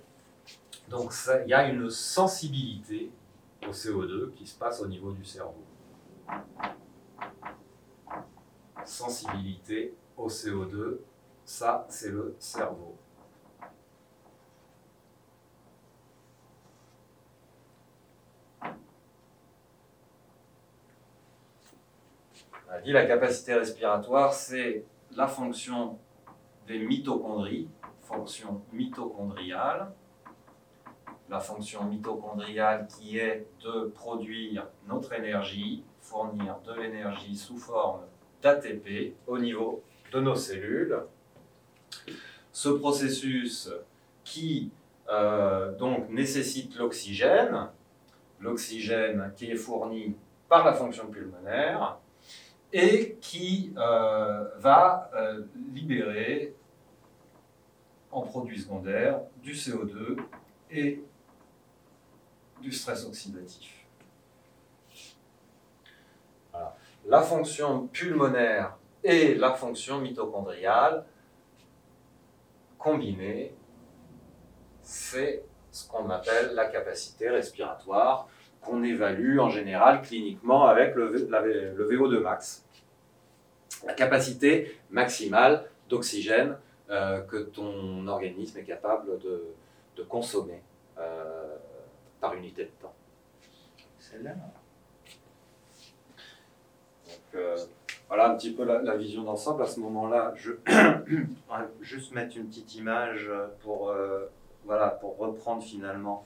Donc 0.90 1.12
il 1.46 1.50
y 1.50 1.54
a 1.54 1.68
une 1.68 1.90
sensibilité 1.90 3.12
au 3.68 3.72
CO2 3.72 4.32
qui 4.34 4.46
se 4.46 4.58
passe 4.58 4.82
au 4.82 4.88
niveau 4.88 5.12
du 5.12 5.26
cerveau. 5.26 5.64
Sensibilité 8.86 9.94
au 10.18 10.30
CO2, 10.30 10.98
ça 11.44 11.86
c'est 11.90 12.10
le 12.10 12.36
cerveau. 12.40 12.96
La 22.86 23.06
capacité 23.06 23.54
respiratoire, 23.54 24.34
c'est 24.34 24.86
la 25.16 25.28
fonction 25.28 25.98
des 26.68 26.80
mitochondries, 26.80 27.68
fonction 28.02 28.62
mitochondriale. 28.72 29.92
La 31.28 31.40
fonction 31.40 31.84
mitochondriale 31.86 32.88
qui 32.88 33.18
est 33.18 33.48
de 33.64 33.88
produire 33.88 34.68
notre 34.88 35.14
énergie, 35.14 35.84
fournir 36.00 36.58
de 36.66 36.74
l'énergie 36.74 37.36
sous 37.36 37.58
forme 37.58 38.02
d'ATP 38.44 39.16
au 39.26 39.40
niveau 39.40 39.84
de 40.14 40.20
nos 40.20 40.36
cellules. 40.36 41.00
Ce 42.52 42.70
processus 42.70 43.72
qui 44.24 44.72
euh, 45.10 45.76
donc 45.78 46.10
nécessite 46.10 46.76
l'oxygène, 46.78 47.70
l'oxygène 48.40 49.34
qui 49.36 49.50
est 49.50 49.56
fourni 49.56 50.16
par 50.48 50.64
la 50.64 50.74
fonction 50.74 51.08
pulmonaire 51.08 51.98
et 52.78 53.16
qui 53.22 53.74
euh, 53.78 54.44
va 54.58 55.10
euh, 55.16 55.44
libérer 55.74 56.54
en 58.12 58.22
produit 58.24 58.60
secondaire 58.60 59.22
du 59.42 59.54
CO2 59.54 60.18
et 60.70 61.02
du 62.62 62.74
stress 62.74 63.06
oxydatif. 63.06 63.86
La 67.06 67.22
fonction 67.22 67.88
pulmonaire 67.88 68.78
et 69.06 69.36
la 69.36 69.54
fonction 69.54 70.02
mitochondriale 70.02 71.06
combinées, 72.78 73.56
c'est 74.82 75.46
ce 75.72 75.88
qu'on 75.88 76.10
appelle 76.10 76.54
la 76.56 76.66
capacité 76.66 77.30
respiratoire, 77.30 78.28
qu'on 78.60 78.84
évalue 78.84 79.40
en 79.40 79.50
général 79.50 80.02
cliniquement 80.02 80.66
avec 80.66 80.94
le 80.96 81.14
VO2 81.90 82.20
max. 82.20 82.65
La 83.86 83.94
capacité 83.94 84.80
maximale 84.90 85.70
d'oxygène 85.90 86.58
euh, 86.90 87.22
que 87.22 87.38
ton 87.38 88.08
organisme 88.08 88.60
est 88.60 88.64
capable 88.64 89.20
de, 89.20 90.04
consommer. 90.04 90.62
Euh, 91.00 91.56
unité 92.36 92.64
de 92.64 92.72
temps. 92.82 92.94
Excellent. 94.00 94.32
Donc, 97.06 97.36
euh, 97.36 97.56
voilà 98.08 98.32
un 98.32 98.36
petit 98.36 98.52
peu 98.52 98.64
la, 98.64 98.98
vision 98.98 99.22
d'ensemble. 99.24 99.62
À 99.62 99.68
ce 99.68 99.80
moment-là, 99.80 100.34
je 100.36 100.54
vais 100.66 101.26
juste 101.82 102.14
mettre 102.14 102.36
une 102.36 102.48
petite 102.48 102.74
image 102.74 103.30
pour, 103.62 103.94
voilà, 104.66 104.88
pour 104.90 105.18
reprendre 105.18 105.62
finalement 105.62 106.26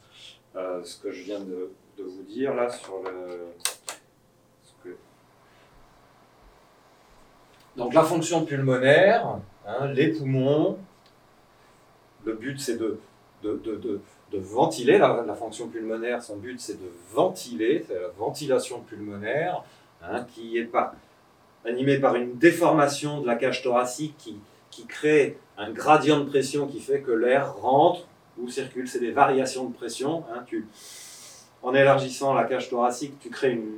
ce 0.55 0.97
que 1.01 1.11
je 1.11 1.23
viens 1.23 1.41
de, 1.41 1.69
de, 1.97 2.03
vous 2.03 2.23
dire 2.23 2.55
là 2.55 2.69
sur 2.69 3.03
le. 3.03 3.51
Donc 7.77 7.93
la 7.93 8.03
fonction 8.03 8.45
pulmonaire, 8.45 9.39
hein, 9.67 9.87
les 9.93 10.09
poumons, 10.09 10.77
le 12.25 12.33
but 12.33 12.59
c'est 12.59 12.77
de, 12.77 12.99
de, 13.43 13.61
de 13.63 14.01
de 14.31 14.37
ventiler. 14.37 14.97
La, 14.97 15.35
fonction 15.35 15.67
pulmonaire, 15.67 16.21
son 16.21 16.37
but 16.37 16.59
c'est 16.59 16.79
de 16.79 16.89
ventiler, 17.13 17.83
c'est 17.87 17.99
la 17.99 18.07
ventilation 18.17 18.81
pulmonaire, 18.81 19.63
hein, 20.03 20.25
qui 20.33 20.57
est 20.57 20.65
pas, 20.65 20.93
animée 21.65 21.99
par 21.99 22.15
une 22.15 22.37
déformation 22.37 23.21
de 23.21 23.27
la 23.27 23.35
cage 23.35 23.61
thoracique 23.61 24.15
qui, 24.17 24.37
qui 24.69 24.85
crée 24.85 25.37
un 25.57 25.71
gradient 25.71 26.19
de 26.19 26.25
pression 26.29 26.67
qui 26.67 26.79
fait 26.79 27.01
que 27.01 27.11
l'air 27.11 27.55
rentre 27.55 28.07
ou 28.37 28.47
circule. 28.47 28.87
C'est 28.87 28.99
des 28.99 29.11
variations 29.11 29.65
de 29.65 29.73
pression. 29.73 30.23
Hein, 30.31 30.43
tu, 30.45 30.67
en 31.61 31.73
élargissant 31.73 32.33
la 32.33 32.45
cage 32.45 32.69
thoracique, 32.69 33.19
tu 33.19 33.29
crées 33.29 33.51
une 33.51 33.73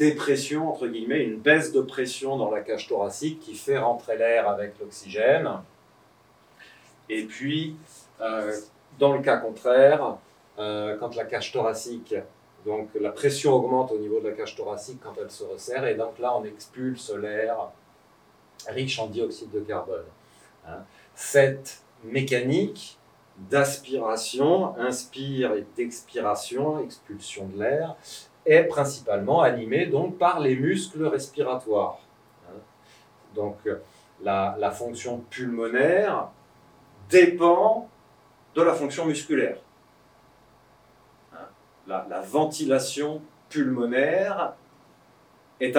dépression, 0.00 0.70
entre 0.70 0.86
guillemets, 0.86 1.22
une 1.22 1.38
baisse 1.38 1.72
de 1.72 1.82
pression 1.82 2.38
dans 2.38 2.50
la 2.50 2.60
cage 2.60 2.88
thoracique 2.88 3.38
qui 3.40 3.54
fait 3.54 3.76
rentrer 3.76 4.16
l'air 4.16 4.48
avec 4.48 4.78
l'oxygène. 4.80 5.48
Et 7.10 7.24
puis, 7.24 7.76
euh, 8.22 8.56
dans 8.98 9.12
le 9.12 9.20
cas 9.20 9.36
contraire, 9.36 10.16
euh, 10.58 10.96
quand 10.98 11.14
la 11.16 11.24
cage 11.24 11.52
thoracique, 11.52 12.14
donc 12.64 12.88
la 12.98 13.10
pression 13.10 13.52
augmente 13.52 13.92
au 13.92 13.98
niveau 13.98 14.20
de 14.20 14.28
la 14.30 14.34
cage 14.34 14.56
thoracique 14.56 15.00
quand 15.02 15.14
elle 15.20 15.30
se 15.30 15.44
resserre, 15.44 15.86
et 15.86 15.94
donc 15.94 16.18
là 16.18 16.34
on 16.36 16.44
expulse 16.44 17.12
l'air 17.14 17.56
riche 18.68 18.98
en 18.98 19.06
dioxyde 19.06 19.50
de 19.50 19.60
carbone. 19.60 20.04
Hein. 20.66 20.84
Cette 21.14 21.82
mécanique 22.04 22.98
d'aspiration, 23.50 24.76
inspire 24.78 25.54
et 25.54 25.66
d'expiration, 25.76 26.82
expulsion 26.84 27.46
de 27.46 27.58
l'air, 27.58 27.96
est 28.46 28.64
principalement 28.64 29.42
animée 29.42 29.86
donc 29.86 30.18
par 30.18 30.40
les 30.40 30.56
muscles 30.56 31.06
respiratoires. 31.06 31.98
Donc 33.34 33.56
la, 34.22 34.70
fonction 34.70 35.18
pulmonaire 35.30 36.28
dépend 37.08 37.88
de 38.54 38.62
la 38.62 38.74
fonction 38.74 39.06
musculaire. 39.06 39.58
La, 41.86 42.20
ventilation 42.20 43.20
pulmonaire 43.48 44.54
est, 45.60 45.76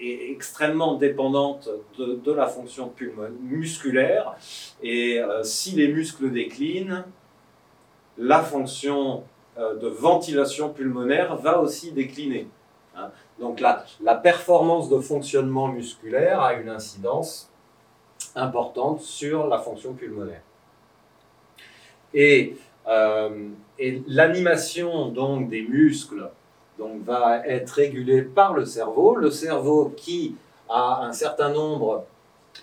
extrêmement 0.00 0.94
dépendante 0.94 1.68
de, 1.98 2.32
la 2.32 2.46
fonction 2.46 2.92
musculaire 3.42 4.34
et 4.82 5.20
euh, 5.20 5.44
si 5.44 5.72
les 5.72 5.88
muscles 5.88 6.32
déclinent, 6.32 7.04
la 8.18 8.42
fonction 8.42 9.24
de 9.56 9.88
ventilation 9.88 10.70
pulmonaire 10.70 11.36
va 11.36 11.60
aussi 11.60 11.92
décliner. 11.92 12.48
Hein. 12.96 13.10
Donc 13.38 13.60
la, 13.60 13.84
la 14.00 14.14
performance 14.14 14.88
de 14.88 14.98
fonctionnement 14.98 15.68
musculaire 15.68 16.40
a 16.40 16.54
une 16.54 16.68
incidence 16.68 17.50
importante 18.34 19.00
sur 19.00 19.46
la 19.46 19.58
fonction 19.58 19.92
pulmonaire. 19.92 20.42
Euh, 22.16 23.48
et, 23.78 24.02
l'animation 24.06 25.08
donc 25.08 25.48
des 25.48 25.62
muscles 25.62 26.30
donc, 26.78 27.02
va 27.04 27.46
être 27.46 27.70
régulée 27.70 28.22
par 28.22 28.54
le 28.54 28.64
cerveau. 28.64 29.16
Le 29.16 29.30
cerveau 29.30 29.92
qui 29.96 30.36
a 30.68 31.02
un 31.04 31.12
certain 31.12 31.50
nombre 31.50 32.04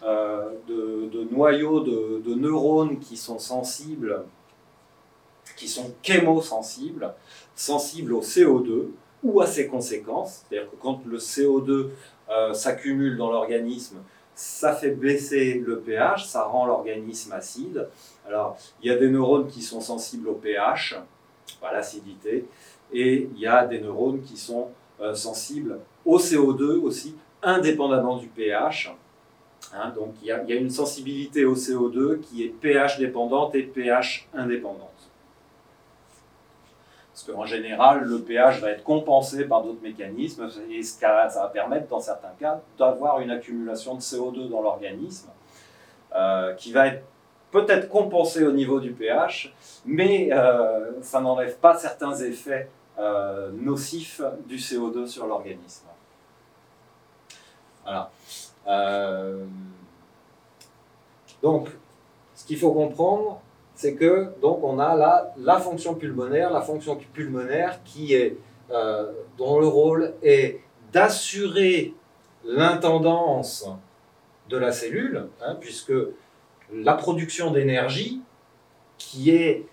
euh, 0.04 0.52
de, 0.68 1.28
noyaux 1.32 1.82
de, 1.82 2.36
neurones 2.36 3.00
qui 3.00 3.18
sont 3.18 3.40
sensibles, 3.40 4.24
qui 5.56 5.68
sont 5.68 5.92
chémosensibles, 6.02 7.14
sensibles 7.56 8.14
au 8.14 8.22
CO2 8.22 8.88
ou 9.24 9.42
à 9.42 9.48
ses 9.48 9.68
conséquences. 9.68 10.44
C'est-à-dire 10.50 10.70
que 10.70 10.76
quand 10.78 11.02
le 11.06 11.18
CO2 11.18 11.90
euh, 12.30 12.54
s'accumule 12.54 13.18
dans 13.18 13.32
l'organisme, 13.32 13.98
ça 14.34 14.74
fait 14.74 14.92
baisser 14.92 15.62
le 15.66 15.80
pH, 15.80 16.26
ça 16.26 16.44
rend 16.44 16.66
l'organisme 16.66 17.32
acide. 17.34 17.88
Alors, 18.28 18.58
il 18.82 18.88
y 18.88 18.92
a 18.92 18.98
des 18.98 19.10
neurones 19.10 19.48
qui 19.48 19.62
sont 19.62 19.82
sensibles 19.82 20.30
au 20.30 20.36
pH, 20.36 20.96
à 21.62 21.74
l'acidité, 21.74 22.46
et 22.92 23.30
il 23.34 23.40
y 23.40 23.48
a 23.48 23.66
des 23.66 23.80
neurones 23.80 24.22
qui 24.22 24.38
sont 24.38 24.70
euh, 25.00 25.14
sensibles 25.14 25.80
au 26.06 26.18
CO2 26.18 26.80
aussi, 26.82 27.16
indépendamment 27.44 28.18
du 28.18 28.28
pH. 28.28 28.94
Hein, 29.74 29.94
donc, 29.96 30.16
il 30.22 30.28
y, 30.28 30.32
a, 30.32 30.44
il 30.44 30.50
y, 30.50 30.54
a, 30.54 30.60
une 30.60 30.70
sensibilité 30.70 31.46
au 31.46 31.56
CO2 31.56 32.20
qui 32.20 32.44
est 32.44 32.50
pH 32.50 32.98
dépendante 32.98 33.56
et 33.56 33.64
pH 33.64 34.28
indépendante. 34.34 34.91
Parce 37.24 37.38
qu'en 37.38 37.46
général, 37.46 38.04
le 38.04 38.20
pH 38.22 38.62
va 38.62 38.72
être 38.72 38.84
compensé 38.84 39.46
par 39.46 39.64
d'autres 39.64 39.82
mécanismes, 39.82 40.50
et 40.70 40.82
ça 40.82 41.28
va 41.28 41.48
permettre, 41.50 41.88
dans 41.88 42.00
certains 42.00 42.34
cas, 42.40 42.62
d'avoir 42.78 43.20
une 43.22 43.32
accumulation 43.32 43.96
de 43.96 44.02
CO2 44.02 44.50
dans 44.50 44.62
l'organisme, 44.62 45.30
euh, 46.16 46.54
qui 46.56 46.72
va 46.72 46.88
être 46.88 47.04
peut-être 47.52 47.90
compensée 47.90 48.46
au 48.46 48.52
niveau 48.52 48.80
du 48.80 48.92
pH, 48.92 49.54
mais 49.86 50.30
euh, 50.32 50.94
ça 51.02 51.22
n'enlève 51.22 51.58
pas 51.58 51.78
certains 51.78 52.16
effets 52.16 52.70
nocif 53.54 54.22
du 54.46 54.58
CO2 54.58 55.08
sur 55.08 55.26
l'organisme. 55.26 55.88
Voilà. 57.84 58.12
donc, 61.42 61.70
ce 62.36 62.46
qu'il 62.46 62.60
faut 62.60 62.72
comprendre, 62.72 63.42
c'est 63.82 63.96
que 63.96 64.30
donc 64.44 64.64
on 64.64 64.78
a 64.78 64.96
là 64.96 65.34
la 65.38 65.58
fonction 65.58 65.96
pulmonaire, 65.96 66.52
la 66.52 66.62
fonction 66.62 67.00
pulmonaire 67.14 67.80
qui 67.84 68.14
est 68.14 68.38
dont 69.38 69.60
le 69.60 69.68
rôle 69.68 70.14
est 70.22 70.62
d'assurer 70.94 71.94
l'intendance 72.46 73.68
de 74.50 74.58
la 74.58 74.72
cellule, 74.72 75.28
hein, 75.42 75.58
puisque 75.60 75.94
la 76.72 76.94
production 76.94 77.50
d'énergie, 77.50 78.22
qui 79.00 79.32
est 79.32 79.66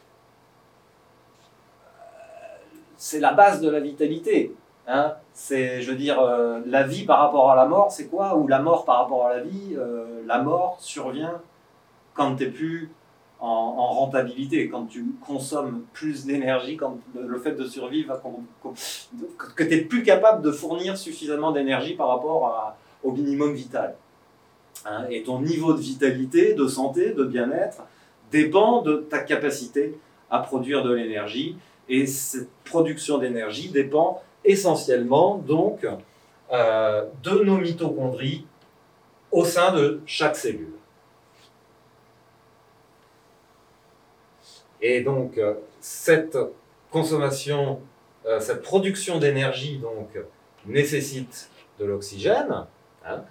c'est 2.97 3.21
la 3.21 3.35
base 3.35 3.61
de 3.61 3.69
la 3.69 3.79
vitalité. 3.79 4.55
Hein. 4.87 5.15
C'est, 5.35 5.83
je 5.83 5.91
veux 5.91 5.97
dire, 5.97 6.19
euh, 6.19 6.61
la 6.67 6.83
vie 6.83 7.05
par 7.05 7.19
rapport 7.21 7.51
à 7.51 7.57
la 7.57 7.67
mort, 7.67 7.93
c'est 7.93 8.07
quoi? 8.07 8.37
Ou 8.37 8.49
la 8.49 8.59
mort 8.59 8.87
par 8.87 9.03
rapport 9.03 9.27
à 9.27 9.37
la 9.37 9.43
vie 9.43 9.77
euh, 9.77 10.23
La 10.27 10.41
mort 10.41 10.79
survient 10.81 11.41
quand 12.15 12.35
tu 12.37 12.45
n'es 12.45 12.51
plus 12.51 12.91
en, 13.41 13.93
rentabilité, 13.93 14.69
quand 14.69 14.87
tu 14.87 15.05
consommes 15.25 15.83
plus 15.93 16.25
d'énergie, 16.25 16.77
quand 16.77 16.99
le, 17.15 17.39
fait 17.39 17.53
de 17.53 17.65
survivre, 17.65 18.21
que 19.55 19.63
tu 19.63 19.69
n'es 19.69 19.83
plus 19.83 20.03
capable 20.03 20.43
de 20.43 20.51
fournir 20.51 20.97
suffisamment 20.97 21.53
d'énergie 21.53 21.95
par 21.95 22.09
rapport 22.09 22.75
au 23.05 23.13
minimum 23.13 23.55
vital. 23.55 23.95
Hein, 24.85 25.07
et 25.11 25.23
ton 25.23 25.41
niveau 25.41 25.73
de 25.73 25.81
vitalité, 25.81 26.55
de 26.55 26.67
santé, 26.67 27.13
de 27.13 27.25
bien-être 27.25 27.83
dépend 28.31 28.83
de 28.83 28.97
ta 28.97 29.21
capacité 29.21 29.99
à 30.31 30.41
produire 30.41 30.83
de 30.83 30.93
l'énergie. 30.93 31.57
Et 31.89 32.07
cette 32.07 32.51
production 32.65 33.19
d'énergie 33.19 33.71
dépend 33.71 34.23
essentiellement 34.45 35.39
donc 35.39 35.87
euh, 36.53 37.05
de 37.23 37.45
nos 37.45 37.59
mitochondries 37.59 38.45
au 39.33 39.45
sein 39.45 39.73
de 39.75 40.01
chaque 40.07 40.37
cellule. 40.37 40.78
Et 44.81 45.01
donc, 45.01 45.39
euh, 45.39 45.55
cette 45.81 46.39
consommation, 46.91 47.81
euh, 48.27 48.41
cette 48.41 48.63
production 48.63 49.19
d'énergie 49.19 49.79
donc 49.79 50.19
nécessite 50.67 51.51
de 51.79 51.85
l'oxygène, 51.85 52.67
hein, 53.05 53.25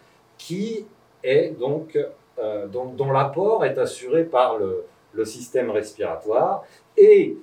est 1.24 1.60
donc 1.60 1.98
euh, 2.40 2.68
dont, 2.68 3.12
l'apport 3.12 3.66
est 3.66 3.78
assuré 3.78 4.24
par 4.24 4.58
le, 4.58 4.86
le 5.14 5.26
système 5.26 5.72
respiratoire 5.72 6.64
et 6.96 7.36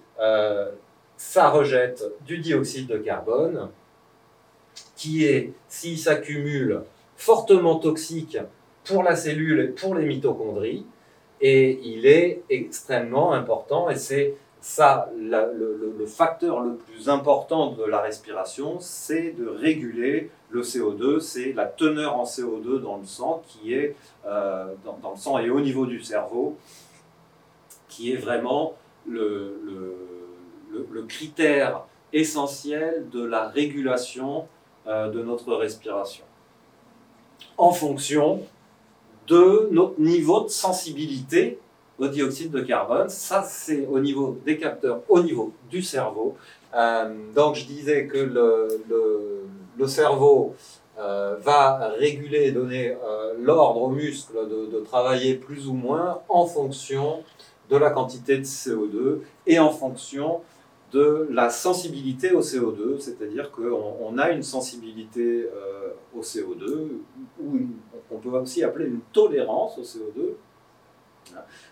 ça 1.17 1.51
rejette 1.51 2.05
du 2.25 2.39
dioxyde 2.39 2.87
de 2.87 2.99
carbone 2.99 3.69
qui 4.97 5.25
est, 5.25 5.53
s'il 5.69 5.99
s'accumule, 5.99 6.83
fortement 7.17 7.77
toxique 7.77 8.39
pour 8.85 9.03
la 9.03 9.17
cellule 9.17 9.61
et 9.61 9.69
pour 9.69 9.95
les 9.95 10.07
mitochondries, 10.07 10.87
et 11.45 11.79
il 11.85 12.07
est 12.07 12.43
extrêmement 12.49 13.35
important 13.35 13.91
et 13.91 13.97
c'est 13.97 14.35
ça 14.63 15.11
le, 15.15 16.07
facteur 16.07 16.61
le 16.61 16.77
plus 16.77 17.11
important 17.11 17.73
de 17.73 17.85
la 17.85 18.01
respiration, 18.01 18.79
c'est 18.81 19.33
de 19.33 19.47
réguler 19.47 20.31
le 20.49 20.63
CO2, 20.63 21.21
c'est 21.21 21.53
la 21.53 21.67
teneur 21.67 22.17
en 22.17 22.25
CO2 22.25 22.81
dans 22.81 22.97
le 22.97 23.05
sang 23.05 23.43
qui 23.47 23.75
est 23.75 23.95
euh, 24.27 24.73
dans, 24.87 25.11
le 25.11 25.19
sang 25.19 25.39
et 25.39 25.51
au 25.51 25.61
niveau 25.61 25.85
du 25.85 26.03
cerveau, 26.03 26.57
qui 27.88 28.14
est 28.14 28.16
vraiment 28.16 28.73
le, 29.07 29.61
critère 31.09 31.83
essentiel 32.14 33.07
de 33.12 33.23
la 33.23 33.49
régulation 33.49 34.49
euh, 34.87 35.11
de 35.11 35.23
notre 35.23 35.55
respiration. 35.55 36.25
En 37.59 37.73
fonction 37.73 38.40
de 39.27 39.69
notre 39.71 40.01
niveau 40.01 40.43
de 40.43 40.49
sensibilité 40.49 41.59
au 41.99 42.09
dioxyde 42.09 42.51
de 42.51 42.61
carbone. 42.61 43.09
Ça, 43.09 43.43
c'est 43.43 43.87
au 43.87 43.99
niveau 43.99 44.39
des 44.45 44.59
capteurs, 44.59 45.01
au 45.09 45.21
niveau 45.21 45.53
du 45.71 45.83
cerveau. 45.83 46.37
Euh, 46.75 47.15
donc, 47.35 47.55
je 47.55 47.67
disais 47.67 48.07
que 48.07 48.19
le, 48.19 48.83
le, 49.79 49.87
cerveau 49.87 50.55
euh, 50.99 51.37
va 51.41 51.89
réguler, 51.99 52.51
donner 52.51 52.91
euh, 52.91 53.35
l'ordre 53.39 53.83
aux 53.83 53.91
muscles 53.91 54.49
de, 54.49 54.81
travailler 54.81 55.35
plus 55.35 55.69
ou 55.69 55.73
moins 55.73 56.21
en 56.29 56.47
fonction 56.47 57.23
de 57.71 57.77
la 57.77 57.91
quantité 57.91 58.39
de 58.39 58.45
CO2 58.45 59.21
et 59.47 59.59
en 59.59 59.71
fonction 59.71 60.41
de 60.93 61.27
la 61.31 61.51
sensibilité 61.51 62.33
au 62.33 62.41
CO2, 62.41 63.01
c'est-à-dire 63.01 63.51
qu'on 63.51 63.97
on 64.01 64.17
a 64.19 64.31
une 64.31 64.43
sensibilité 64.43 65.49
au 66.17 66.21
CO2 66.21 66.89
ou 67.41 67.57
une 67.57 67.73
on 68.11 68.19
peut 68.19 68.31
aussi 68.31 68.62
appeler 68.62 68.87
une 68.87 69.01
tolérance 69.12 69.79
au 69.79 69.83
CO2. 69.83 70.35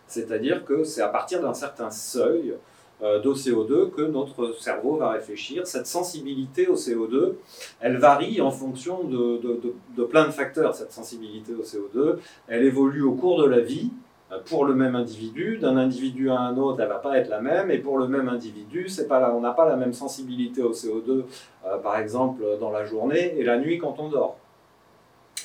C'est-à-dire 0.06 0.64
que 0.64 0.84
c'est 0.84 1.02
à 1.02 1.08
partir 1.08 1.42
d'un 1.42 1.54
certain 1.54 1.90
seuil 1.90 2.54
euh, 3.02 3.20
de 3.20 3.30
CO2 3.30 3.90
que 3.90 4.02
notre 4.02 4.52
cerveau 4.60 4.96
va 4.96 5.10
réfléchir. 5.10 5.66
Cette 5.66 5.88
sensibilité 5.88 6.68
au 6.68 6.76
CO2, 6.76 7.32
elle 7.80 7.96
varie 7.96 8.40
en 8.40 8.52
fonction 8.52 9.02
de, 9.02 10.04
plein 10.04 10.26
de 10.26 10.30
facteurs, 10.30 10.74
cette 10.74 10.92
sensibilité 10.92 11.52
au 11.52 11.62
CO2. 11.62 12.18
Elle 12.46 12.64
évolue 12.64 13.02
au 13.02 13.14
cours 13.14 13.42
de 13.42 13.48
la 13.48 13.58
vie 13.58 13.90
euh, 14.30 14.38
pour 14.44 14.64
le 14.64 14.74
même 14.74 14.94
individu. 14.94 15.58
D'un 15.58 15.76
individu 15.76 16.30
à 16.30 16.38
un 16.38 16.56
autre, 16.56 16.80
elle 16.80 16.88
ne 16.88 16.92
va 16.92 17.00
pas 17.00 17.18
être 17.18 17.28
la 17.28 17.40
même. 17.40 17.72
Et 17.72 17.78
pour 17.78 17.98
le 17.98 18.06
même 18.06 18.28
individu, 18.28 18.86
pas 19.08 19.34
on 19.34 19.40
n'a 19.40 19.52
pas 19.52 19.68
la 19.68 19.76
même 19.76 19.94
sensibilité 19.94 20.62
au 20.62 20.72
CO2, 20.72 21.24
euh, 21.66 21.78
par 21.78 21.98
exemple, 21.98 22.44
dans 22.60 22.70
la 22.70 22.84
journée 22.84 23.34
et 23.36 23.42
la 23.42 23.58
nuit 23.58 23.78
quand 23.78 23.96
on 23.98 24.10
dort. 24.10 24.36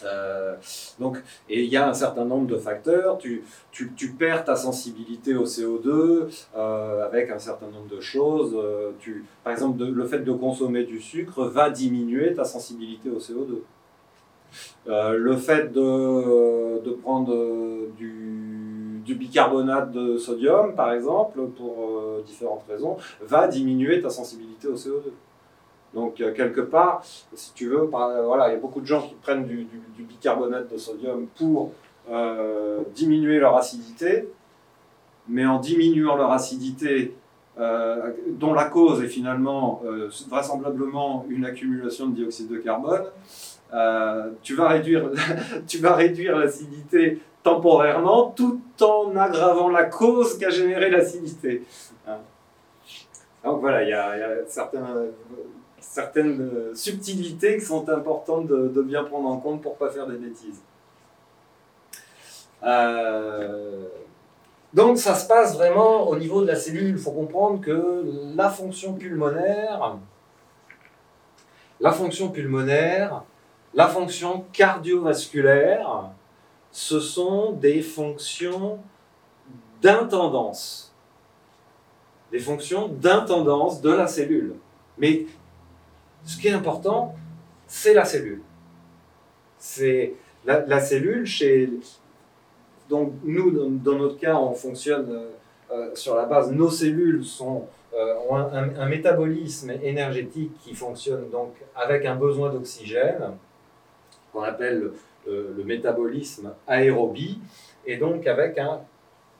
Euh, 0.05 0.55
donc, 0.99 1.17
il 1.49 1.65
y 1.65 1.77
a 1.77 1.88
un 1.88 1.93
certain 1.93 2.25
nombre 2.25 2.47
de 2.47 2.57
facteurs. 2.57 3.17
Tu, 3.17 3.43
tu, 3.71 3.91
tu 3.95 4.10
perds 4.12 4.45
ta 4.45 4.55
sensibilité 4.55 5.36
au 5.36 5.45
CO2 5.45 6.27
euh, 6.55 7.05
avec 7.05 7.29
un 7.31 7.39
certain 7.39 7.67
nombre 7.67 7.88
de 7.89 7.99
choses. 7.99 8.55
Euh, 8.55 8.91
tu, 8.99 9.25
par 9.43 9.53
exemple, 9.53 9.83
le 9.83 10.05
fait 10.05 10.19
de 10.19 10.31
consommer 10.31 10.83
du 10.83 10.99
sucre 10.99 11.45
va 11.45 11.69
diminuer 11.69 12.33
ta 12.33 12.43
sensibilité 12.43 13.10
au 13.10 13.19
CO2. 13.19 13.62
le 14.88 15.38
fait 15.38 15.71
de, 15.71 16.81
de 16.83 16.91
prendre 16.91 17.36
du, 17.97 19.03
bicarbonate 19.07 19.91
de 19.91 20.17
sodium, 20.17 20.75
par 20.75 20.91
exemple, 20.91 21.39
pour 21.57 22.21
différentes 22.25 22.63
raisons, 22.67 22.97
va 23.21 23.47
diminuer 23.47 24.01
ta 24.01 24.10
sensibilité 24.10 24.67
au 24.67 24.75
CO2. 24.75 25.12
Donc, 25.93 26.19
euh, 26.21 26.34
quelque 26.34 26.62
part, 26.62 27.02
si 27.34 27.54
tu 27.54 27.69
veux, 27.69 27.89
voilà, 27.89 28.50
il 28.50 28.54
y 28.54 28.56
a 28.56 28.60
beaucoup 28.60 28.82
de 28.82 28.86
gens 28.86 29.02
qui 29.02 29.15
prennent 29.15 29.45
du, 29.45 29.67
bicarbonate 29.97 30.71
de 30.71 30.78
sodium 30.78 31.28
pour 31.38 31.71
euh, 32.12 32.82
diminuer 32.93 33.39
leur 33.39 33.56
acidité, 33.56 34.30
mais 35.28 35.45
en 35.45 35.60
diminuant 35.60 36.15
leur 36.15 36.32
acidité, 36.32 37.15
euh, 37.60 38.12
dont 38.28 38.54
la 38.54 38.65
cause 38.65 39.02
est 39.02 39.08
finalement 39.08 39.82
vraisemblablement 40.30 41.26
une 41.30 41.45
accumulation 41.45 42.08
de 42.08 42.15
dioxyde 42.15 42.50
de 42.50 42.58
carbone, 42.58 43.06
tu 44.43 44.56
vas 44.56 44.67
réduire, 44.67 45.10
tu 45.67 45.80
vas 45.80 45.95
réduire 45.95 46.38
l'acidité 46.38 47.19
temporairement 47.43 48.34
tout 48.36 48.62
en 48.82 49.15
aggravant 49.15 49.69
la 49.69 49.86
cause 49.86 50.38
qui 50.38 50.45
a 50.45 50.50
généré 50.50 50.89
l'acidité. 50.89 51.63
Hein. 52.08 52.17
Donc 53.43 53.62
voilà, 53.62 53.84
il 53.84 53.89
y 53.89 53.93
a 53.93 54.45
certains 54.47 55.08
certaines 55.89 56.41
euh, 56.41 56.76
subtilités 56.76 57.58
qui 57.58 57.65
sont 57.65 57.89
importantes 57.89 58.47
de, 58.47 58.82
bien 58.82 59.04
prendre 59.04 59.30
en 59.30 59.38
compte 59.38 59.62
pour 59.62 59.73
ne 59.73 59.78
pas 59.78 59.89
faire 59.89 60.06
des 60.08 60.17
bêtises. 60.17 60.62
Euh, 62.63 63.88
donc 64.73 64.97
ça 64.97 65.15
se 65.15 65.28
passe 65.28 65.56
vraiment 65.56 66.08
au 66.08 66.17
niveau 66.17 66.41
de 66.41 66.47
la 66.47 66.56
cellule. 66.56 66.89
Il 66.89 66.97
faut 66.97 67.12
comprendre 67.12 67.62
que 67.62 68.04
la 68.36 68.50
fonction 68.50 68.93
pulmonaire, 68.93 69.97
la 71.80 71.91
fonction 71.91 72.30
pulmonaire, 72.30 73.23
la 73.73 73.88
fonction 73.88 74.45
cardiovasculaire, 74.52 76.10
ce 76.71 77.00
sont 77.00 77.54
des 77.54 77.82
fonctions 77.82 78.80
d'intendance. 79.82 80.93
Des 82.32 82.39
fonctions 82.39 82.89
d'intendance 82.89 83.82
de 83.82 83.91
la 83.91 84.08
cellule. 84.08 84.56
Mais 84.97 85.26
ce 86.27 86.37
qui 86.37 86.49
est 86.49 86.51
important, 86.51 87.15
c'est 87.67 87.93
la 87.93 88.03
cellule. 88.03 88.41
C'est 89.57 90.13
la, 90.45 90.79
cellule 90.81 91.25
chez. 91.25 91.69
Donc, 92.89 93.13
nous, 93.23 93.51
dans, 93.51 93.95
notre 93.95 94.19
cas, 94.19 94.35
on 94.35 94.53
fonctionne 94.53 95.09
euh, 95.09 95.29
euh, 95.71 95.95
sur 95.95 96.15
la 96.15 96.25
base. 96.25 96.51
Nos 96.51 96.69
cellules 96.69 97.23
sont, 97.23 97.65
euh, 97.93 98.15
ont 98.29 98.35
un, 98.35 98.85
métabolisme 98.87 99.71
énergétique 99.81 100.51
qui 100.61 100.75
fonctionne 100.75 101.29
donc 101.29 101.55
avec 101.75 102.05
un 102.05 102.15
besoin 102.15 102.51
d'oxygène, 102.51 103.31
qu'on 104.33 104.43
appelle 104.43 104.91
le, 105.25 105.63
métabolisme 105.63 106.53
aérobie, 106.67 107.39
et 107.85 107.97
donc 107.97 108.27
avec 108.27 108.57
un, 108.57 108.81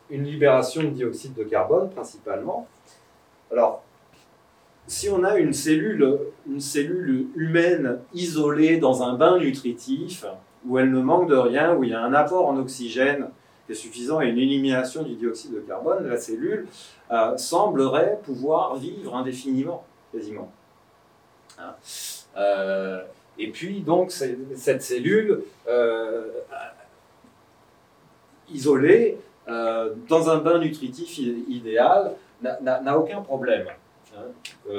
une 0.10 0.24
libération 0.24 0.84
de 0.84 0.90
dioxyde 0.90 1.34
de 1.34 1.44
carbone 1.44 1.90
principalement. 1.90 2.68
Alors, 3.52 3.84
si 4.88 5.10
on 5.10 5.24
a 5.24 5.38
une 5.38 5.54
cellule, 5.54 6.18
une 6.50 6.62
cellule 6.62 7.28
humaine 7.36 8.00
isolée 8.14 8.78
dans 8.78 9.04
un 9.04 9.14
bain 9.14 9.38
nutritif, 9.38 10.26
où 10.66 10.80
elle 10.80 10.92
ne 10.92 11.02
manque 11.02 11.30
de 11.30 11.36
rien, 11.36 11.76
où 11.76 11.84
il 11.84 11.92
y 11.92 11.94
a 11.94 12.02
un 12.02 12.14
apport 12.14 12.48
en 12.48 12.58
oxygène 12.58 13.30
qui 13.66 13.74
est 13.74 13.76
suffisant 13.76 14.22
et 14.22 14.28
une 14.28 14.38
élimination 14.38 15.04
du 15.04 15.16
dioxyde 15.16 15.54
de 15.54 15.60
carbone, 15.60 16.08
la 16.08 16.18
cellule 16.18 16.68
euh, 17.12 17.38
semblerait 17.38 18.20
pouvoir 18.24 18.78
vivre 18.78 19.16
indéfiniment, 19.16 19.84
quasiment. 20.14 20.52
Hein. 21.60 21.74
Euh, 22.38 23.02
et 23.38 23.52
puis, 23.52 23.82
donc, 23.82 24.12
cette 24.12 24.82
cellule 24.82 25.44
euh, 25.68 26.28
isolée, 28.50 29.18
dans 29.48 30.30
un 30.30 30.40
bain 30.40 30.60
nutritif 30.60 31.18
idéal, 31.18 32.14
n'a 32.42 32.98
aucun 32.98 33.22
problème. 33.22 33.68
Hein, 34.18 34.74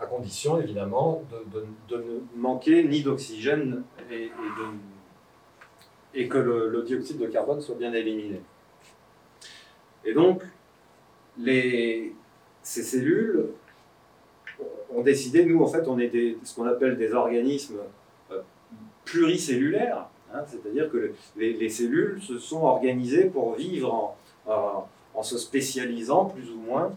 à 0.00 0.06
condition 0.06 0.60
évidemment 0.60 1.22
de, 1.52 1.96
ne 1.96 2.20
manquer 2.36 2.84
ni 2.84 3.02
d'oxygène 3.02 3.82
et, 6.14 6.28
que 6.28 6.38
le, 6.38 6.82
dioxyde 6.82 7.18
de 7.18 7.26
carbone 7.26 7.60
soit 7.60 7.76
bien 7.76 7.92
éliminé. 7.92 8.40
Et 10.04 10.14
donc, 10.14 10.42
ces 11.36 12.12
cellules 12.62 13.46
ont 14.94 15.02
décidé, 15.02 15.44
nous 15.44 15.62
en 15.62 15.68
fait, 15.68 15.86
on 15.86 15.98
est 15.98 16.36
ce 16.42 16.54
qu'on 16.54 16.66
appelle 16.66 16.96
des 16.96 17.12
organismes 17.14 17.80
euh, 18.30 18.40
pluricellulaires, 19.04 20.08
hein, 20.34 20.42
c'est-à-dire 20.46 20.90
que 20.90 21.12
les, 21.36 21.68
cellules 21.68 22.20
se 22.20 22.38
sont 22.38 22.62
organisées 22.62 23.26
pour 23.26 23.54
vivre 23.54 24.16
en 24.46 25.22
se 25.22 25.38
spécialisant 25.38 26.24
plus 26.26 26.50
ou 26.50 26.58
moins 26.58 26.90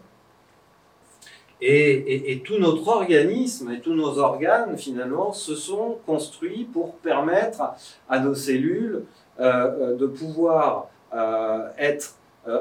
et, 1.60 2.42
tout 2.44 2.58
notre 2.58 2.86
organisme 2.88 3.70
et 3.72 3.80
tous 3.80 3.94
nos 3.94 4.18
organes, 4.18 4.76
finalement, 4.76 5.32
se 5.32 5.54
sont 5.54 5.98
construits 6.06 6.64
pour 6.64 6.96
permettre 6.96 7.62
à 8.08 8.18
nos 8.18 8.34
cellules 8.34 9.04
euh, 9.40 9.42
euh, 9.42 9.96
de 9.96 10.06
pouvoir 10.06 10.88
euh, 11.14 11.68
être 11.78 12.16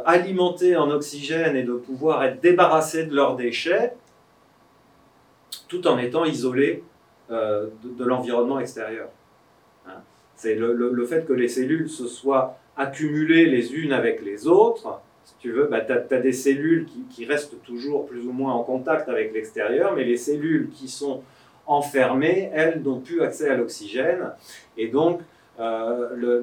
alimentées 0.05 0.75
en 0.75 0.89
oxygène 0.89 1.55
et 1.55 1.61
de 1.61 1.73
pouvoir 1.73 2.23
être 2.23 2.41
débarrassées 2.41 3.05
de 3.05 3.15
leurs 3.15 3.35
déchets, 3.35 3.93
tout 5.67 5.85
en 5.87 5.99
étant 5.99 6.25
isolées 6.25 6.83
de, 7.29 8.03
l'environnement 8.03 8.59
extérieur. 8.59 9.09
Hein. 9.87 9.99
C'est 10.35 10.55
le, 10.55 11.05
fait 11.05 11.27
que 11.27 11.33
les 11.33 11.47
cellules 11.47 11.87
se 11.87 12.07
soient 12.07 12.57
accumulées 12.75 13.45
les 13.45 13.75
unes 13.75 13.93
avec 13.93 14.23
les 14.23 14.47
autres, 14.47 15.01
si 15.25 15.33
tu 15.39 15.51
veux, 15.51 15.65
bah, 15.65 15.81
tu 15.81 15.91
as, 15.91 16.19
des 16.19 16.33
cellules 16.33 16.87
qui, 17.09 17.25
restent 17.25 17.61
toujours 17.63 18.05
plus 18.05 18.27
ou 18.27 18.31
moins 18.31 18.53
en 18.53 18.63
contact 18.63 19.09
avec 19.09 19.33
l'extérieur, 19.33 19.93
mais 19.95 20.03
les 20.03 20.17
cellules 20.17 20.69
qui 20.69 20.87
sont 20.87 21.23
enfermées, 21.65 22.51
elles, 22.53 22.83
n'ont 22.83 22.99
plus 22.99 23.21
accès 23.21 23.49
à 23.49 23.57
l'oxygène. 23.57 24.31
Et 24.77 24.87
donc, 24.87 25.21
euh, 25.59 26.41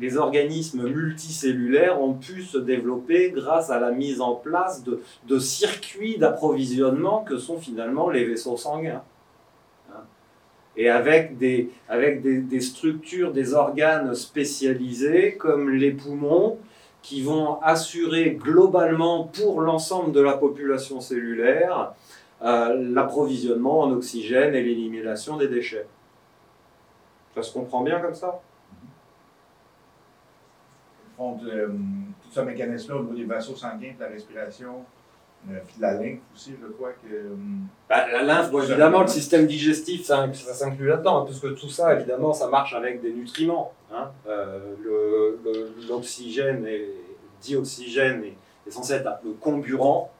les, 0.00 0.16
organismes 0.16 0.88
multicellulaires 0.88 2.00
ont 2.00 2.14
pu 2.14 2.42
se 2.42 2.58
développer 2.58 3.30
grâce 3.30 3.70
à 3.70 3.78
la 3.78 3.92
mise 3.92 4.20
en 4.20 4.34
place 4.34 4.82
de, 4.82 5.38
circuits 5.38 6.18
d'approvisionnement 6.18 7.22
que 7.22 7.38
sont 7.38 7.58
finalement 7.58 8.10
les 8.10 8.24
vaisseaux 8.24 8.56
sanguins. 8.56 9.02
Hein. 9.92 10.00
Et 10.76 10.88
avec, 10.88 11.38
des, 11.38 11.70
avec 11.88 12.20
des 12.22 12.60
structures, 12.60 13.32
des 13.32 13.54
organes 13.54 14.12
spécialisés 14.16 15.36
comme 15.36 15.70
les 15.70 15.92
poumons, 15.92 16.58
qui 17.02 17.22
vont 17.22 17.60
assurer 17.62 18.32
globalement 18.32 19.24
pour 19.24 19.60
l'ensemble 19.60 20.12
de 20.12 20.20
la 20.20 20.34
population 20.36 21.00
cellulaire 21.00 21.94
euh, 22.42 22.74
l'approvisionnement 22.92 23.80
en 23.80 23.92
oxygène 23.92 24.54
et 24.54 24.62
l'élimination 24.62 25.36
des 25.36 25.48
déchets. 25.48 25.86
Ça 27.34 27.42
se 27.42 27.52
comprend 27.52 27.82
bien 27.82 28.00
comme 28.00 28.14
ça? 28.14 28.40
Fond, 31.16 31.38
euh, 31.44 31.68
tout 31.68 32.30
ce 32.30 32.40
mécanisme-là 32.40 32.98
au 32.98 33.02
niveau 33.02 33.14
des 33.14 33.24
vaisseaux 33.24 33.56
sanguins, 33.56 33.94
de 33.98 34.04
la 34.04 34.08
respiration, 34.08 34.84
euh, 35.50 35.58
puis 35.66 35.76
la 35.80 35.94
lymphe 35.94 36.18
aussi, 36.34 36.52
je 36.60 36.66
crois 36.66 36.90
que. 36.92 37.08
Bah, 37.88 38.10
la 38.10 38.22
lymphe, 38.22 38.50
évidemment, 38.52 39.02
le 39.02 39.06
système 39.06 39.46
digestif, 39.46 40.04
ça, 40.04 40.28
ça 40.34 40.52
s'inclut 40.52 40.88
là-dedans, 40.88 41.22
hein, 41.22 41.24
puisque 41.26 41.54
tout 41.56 41.68
ça, 41.68 41.94
évidemment, 41.94 42.32
ça 42.32 42.48
marche 42.48 42.74
avec 42.74 43.00
des 43.00 43.12
nutriments. 43.12 43.72
Hein. 43.92 44.10
L'oxygène 45.88 46.66
et 46.66 46.90
dioxygène 47.40 48.24
est, 48.24 48.36
est, 48.66 48.70
censé 48.70 48.94
être 48.94 49.20
le 49.24 49.32
comburant. 49.32 50.10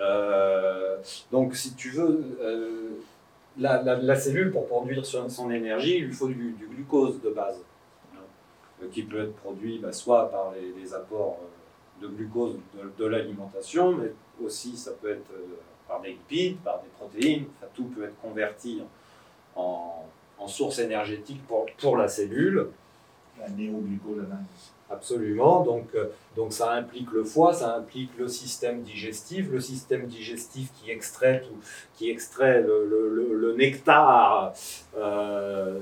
Euh, 0.00 0.98
donc, 1.30 1.54
si 1.54 1.74
tu 1.74 1.90
veux, 1.90 2.24
euh, 2.40 2.90
la, 3.58 3.82
la, 3.82 4.16
cellule, 4.16 4.50
pour 4.50 4.66
produire 4.66 5.04
son, 5.04 5.28
son, 5.28 5.50
énergie, 5.50 5.98
il 5.98 6.06
lui 6.06 6.12
faut 6.12 6.28
du, 6.28 6.56
glucose 6.70 7.20
de 7.20 7.30
base, 7.30 7.60
hein, 8.14 8.86
qui 8.92 9.02
peut 9.02 9.24
être 9.24 9.34
produit 9.36 9.78
bah, 9.78 9.92
soit 9.92 10.30
par 10.30 10.52
les, 10.52 10.94
apports 10.94 11.38
glucose 12.08 12.56
de, 12.98 13.06
l'alimentation, 13.06 13.92
mais 13.92 14.12
aussi 14.44 14.76
ça 14.76 14.92
peut 14.92 15.10
être 15.10 15.30
par 15.88 16.00
des 16.00 16.10
lipides, 16.10 16.58
par 16.58 16.80
des 16.80 16.88
protéines, 16.96 17.46
tout 17.74 17.84
peut 17.84 18.04
être 18.04 18.20
converti 18.20 18.82
en, 19.56 20.04
en 20.38 20.48
source 20.48 20.78
énergétique 20.78 21.40
pour 21.78 21.96
la 21.96 22.08
cellule. 22.08 22.68
La 23.40 23.48
Absolument. 24.92 25.64
Donc, 25.64 25.86
euh, 25.94 26.08
donc 26.36 26.52
ça 26.52 26.72
implique 26.72 27.10
le 27.12 27.24
foie, 27.24 27.54
ça 27.54 27.76
implique 27.76 28.10
le 28.18 28.28
système 28.28 28.82
digestif, 28.82 29.50
le 29.50 29.60
système 29.60 30.06
digestif 30.06 30.70
qui 30.74 30.90
extrait, 30.90 31.42
qui 31.94 32.10
extrait 32.10 32.62
le, 32.62 33.54
nectar 33.56 34.52
euh, 34.96 35.80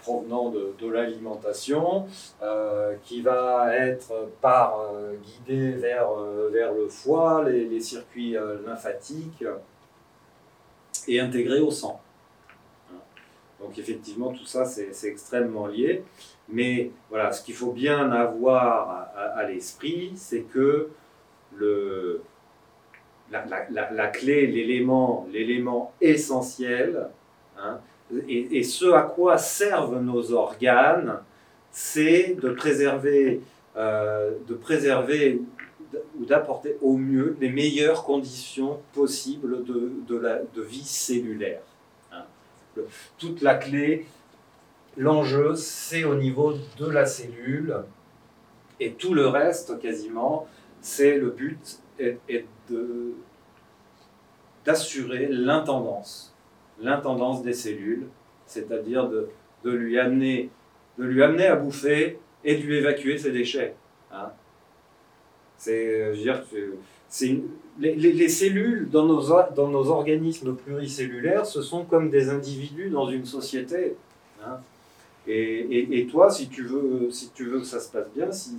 provenant 0.00 0.50
de, 0.50 0.88
l'alimentation, 0.88 2.06
euh, 2.42 2.94
qui 3.04 3.20
va 3.20 3.76
être 3.76 4.12
par 4.40 4.78
guidé 5.24 5.72
vers, 5.72 6.10
vers 6.52 6.72
le 6.72 6.88
foie, 6.88 7.44
les, 7.48 7.64
les 7.64 7.80
circuits 7.80 8.36
lymphatiques 8.66 9.44
et 11.08 11.20
intégré 11.20 11.60
au 11.60 11.70
sang. 11.70 12.00
Donc 13.60 13.78
effectivement, 13.78 14.32
tout 14.32 14.46
ça, 14.46 14.64
c'est 14.64 15.08
extrêmement 15.08 15.66
lié. 15.66 16.02
Mais 16.52 16.90
voilà, 17.08 17.32
ce 17.32 17.42
qu'il 17.42 17.54
faut 17.54 17.72
bien 17.72 18.10
avoir 18.10 19.10
à, 19.16 19.44
l'esprit, 19.44 20.12
c'est 20.16 20.42
que 20.42 20.88
le, 21.56 22.22
la, 23.30 24.06
clé, 24.08 24.46
l'élément, 24.46 25.26
l'élément 25.32 25.92
essentiel, 26.00 27.08
hein, 27.58 27.78
et, 28.28 28.62
ce 28.64 28.92
à 28.92 29.02
quoi 29.02 29.38
servent 29.38 30.00
nos 30.00 30.32
organes, 30.32 31.20
c'est 31.70 32.36
de 32.40 32.50
préserver, 32.50 33.40
euh, 33.76 34.32
de 34.48 34.54
préserver 34.54 35.40
ou 36.18 36.24
d'apporter 36.24 36.76
au 36.82 36.96
mieux 36.96 37.36
les 37.40 37.50
meilleures 37.50 38.04
conditions 38.04 38.80
possibles 38.92 39.64
de, 39.64 39.92
de, 40.08 40.62
vie 40.62 40.84
cellulaire. 40.84 41.62
Hein. 42.12 42.24
toute 43.18 43.42
la 43.42 43.54
clé 43.54 44.06
L'enjeu, 45.00 45.54
c'est 45.54 46.04
au 46.04 46.14
niveau 46.14 46.52
de 46.78 46.86
la 46.86 47.06
cellule, 47.06 47.74
et 48.80 48.92
tout 48.92 49.14
le 49.14 49.28
reste, 49.28 49.80
quasiment, 49.80 50.46
c'est 50.82 51.16
le 51.16 51.30
but 51.30 51.80
est, 51.98 52.18
d'assurer 54.66 55.26
l'intendance, 55.30 56.34
l'intendance 56.82 57.42
des 57.42 57.54
cellules, 57.54 58.08
c'est-à-dire 58.44 59.08
de, 59.08 59.30
lui 59.64 59.98
amener, 59.98 60.50
de 60.98 61.04
lui 61.04 61.22
amener 61.22 61.46
à 61.46 61.56
bouffer 61.56 62.18
et 62.44 62.56
de 62.56 62.62
lui 62.62 62.76
évacuer 62.76 63.16
ses 63.16 63.32
déchets. 63.32 63.74
Hein. 64.12 64.32
C'est 65.56 66.12
les, 67.78 67.94
les, 67.96 68.28
cellules 68.28 68.90
dans 68.90 69.06
nos, 69.06 69.22
dans 69.56 69.68
nos 69.68 69.88
organismes 69.88 70.54
pluricellulaires, 70.56 71.46
ce 71.46 71.62
sont 71.62 71.86
comme 71.86 72.10
des 72.10 72.28
individus 72.28 72.90
dans 72.90 73.08
une 73.08 73.24
société. 73.24 73.96
Hein. 74.44 74.60
Et, 75.32 76.06
toi, 76.10 76.30
si 76.30 76.48
tu, 76.48 76.64
veux, 76.64 77.10
si 77.10 77.30
tu 77.30 77.44
veux 77.44 77.60
que 77.60 77.66
ça 77.66 77.80
se 77.80 77.90
passe 77.90 78.08
bien, 78.14 78.30
si, 78.32 78.58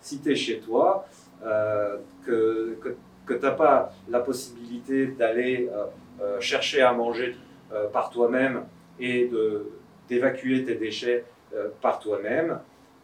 si, 0.00 0.20
tu 0.20 0.32
es 0.32 0.34
chez 0.34 0.60
toi, 0.60 1.06
euh, 1.44 1.98
que, 2.24 2.76
que, 3.26 3.34
tu 3.34 3.40
n'as 3.40 3.52
pas 3.52 3.92
la 4.08 4.20
possibilité 4.20 5.06
d'aller 5.06 5.68
euh, 5.72 5.84
euh, 6.20 6.40
chercher 6.40 6.82
à 6.82 6.92
manger 6.92 7.36
par 7.90 8.10
toi-même 8.10 8.64
et 9.00 9.30
d'évacuer 10.06 10.62
tes 10.62 10.74
déchets 10.74 11.24
par 11.80 11.98
toi-même, 11.98 12.58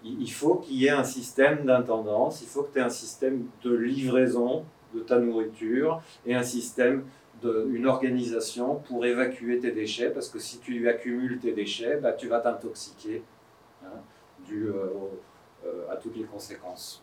il, 0.05 0.31
faut 0.31 0.57
qu'il 0.57 0.77
y 0.77 0.87
ait 0.87 0.91
un 0.91 1.05
système 1.05 1.65
d'intendance, 1.65 2.43
il 2.43 2.49
faut 2.49 2.65
que 2.65 2.75
tu 2.75 2.79
aies 2.79 2.83
un 2.83 2.91
système 2.91 3.47
de 3.65 3.75
livraison 3.75 4.67
de 4.95 5.01
ta 5.01 5.19
nourriture 5.19 6.03
et 6.27 6.35
un 6.35 6.43
système 6.43 7.05
une 7.45 7.87
organisation 7.87 8.77
pour 8.77 9.05
évacuer 9.05 9.59
tes 9.59 9.73
déchets, 9.73 10.11
parce 10.11 10.29
que 10.29 10.39
si 10.39 10.59
tu 10.59 10.89
accumules 10.89 11.39
tes 11.39 11.53
déchets, 11.53 11.97
bah, 11.97 12.13
tu 12.13 12.29
vas 12.29 12.41
t'intoxiquer, 12.41 13.23
hein, 13.85 14.01
dû 14.45 14.69
euh, 14.69 14.87
euh, 15.67 15.91
à 15.91 15.97
toutes 15.97 16.17
les 16.17 16.25
conséquences. 16.25 17.03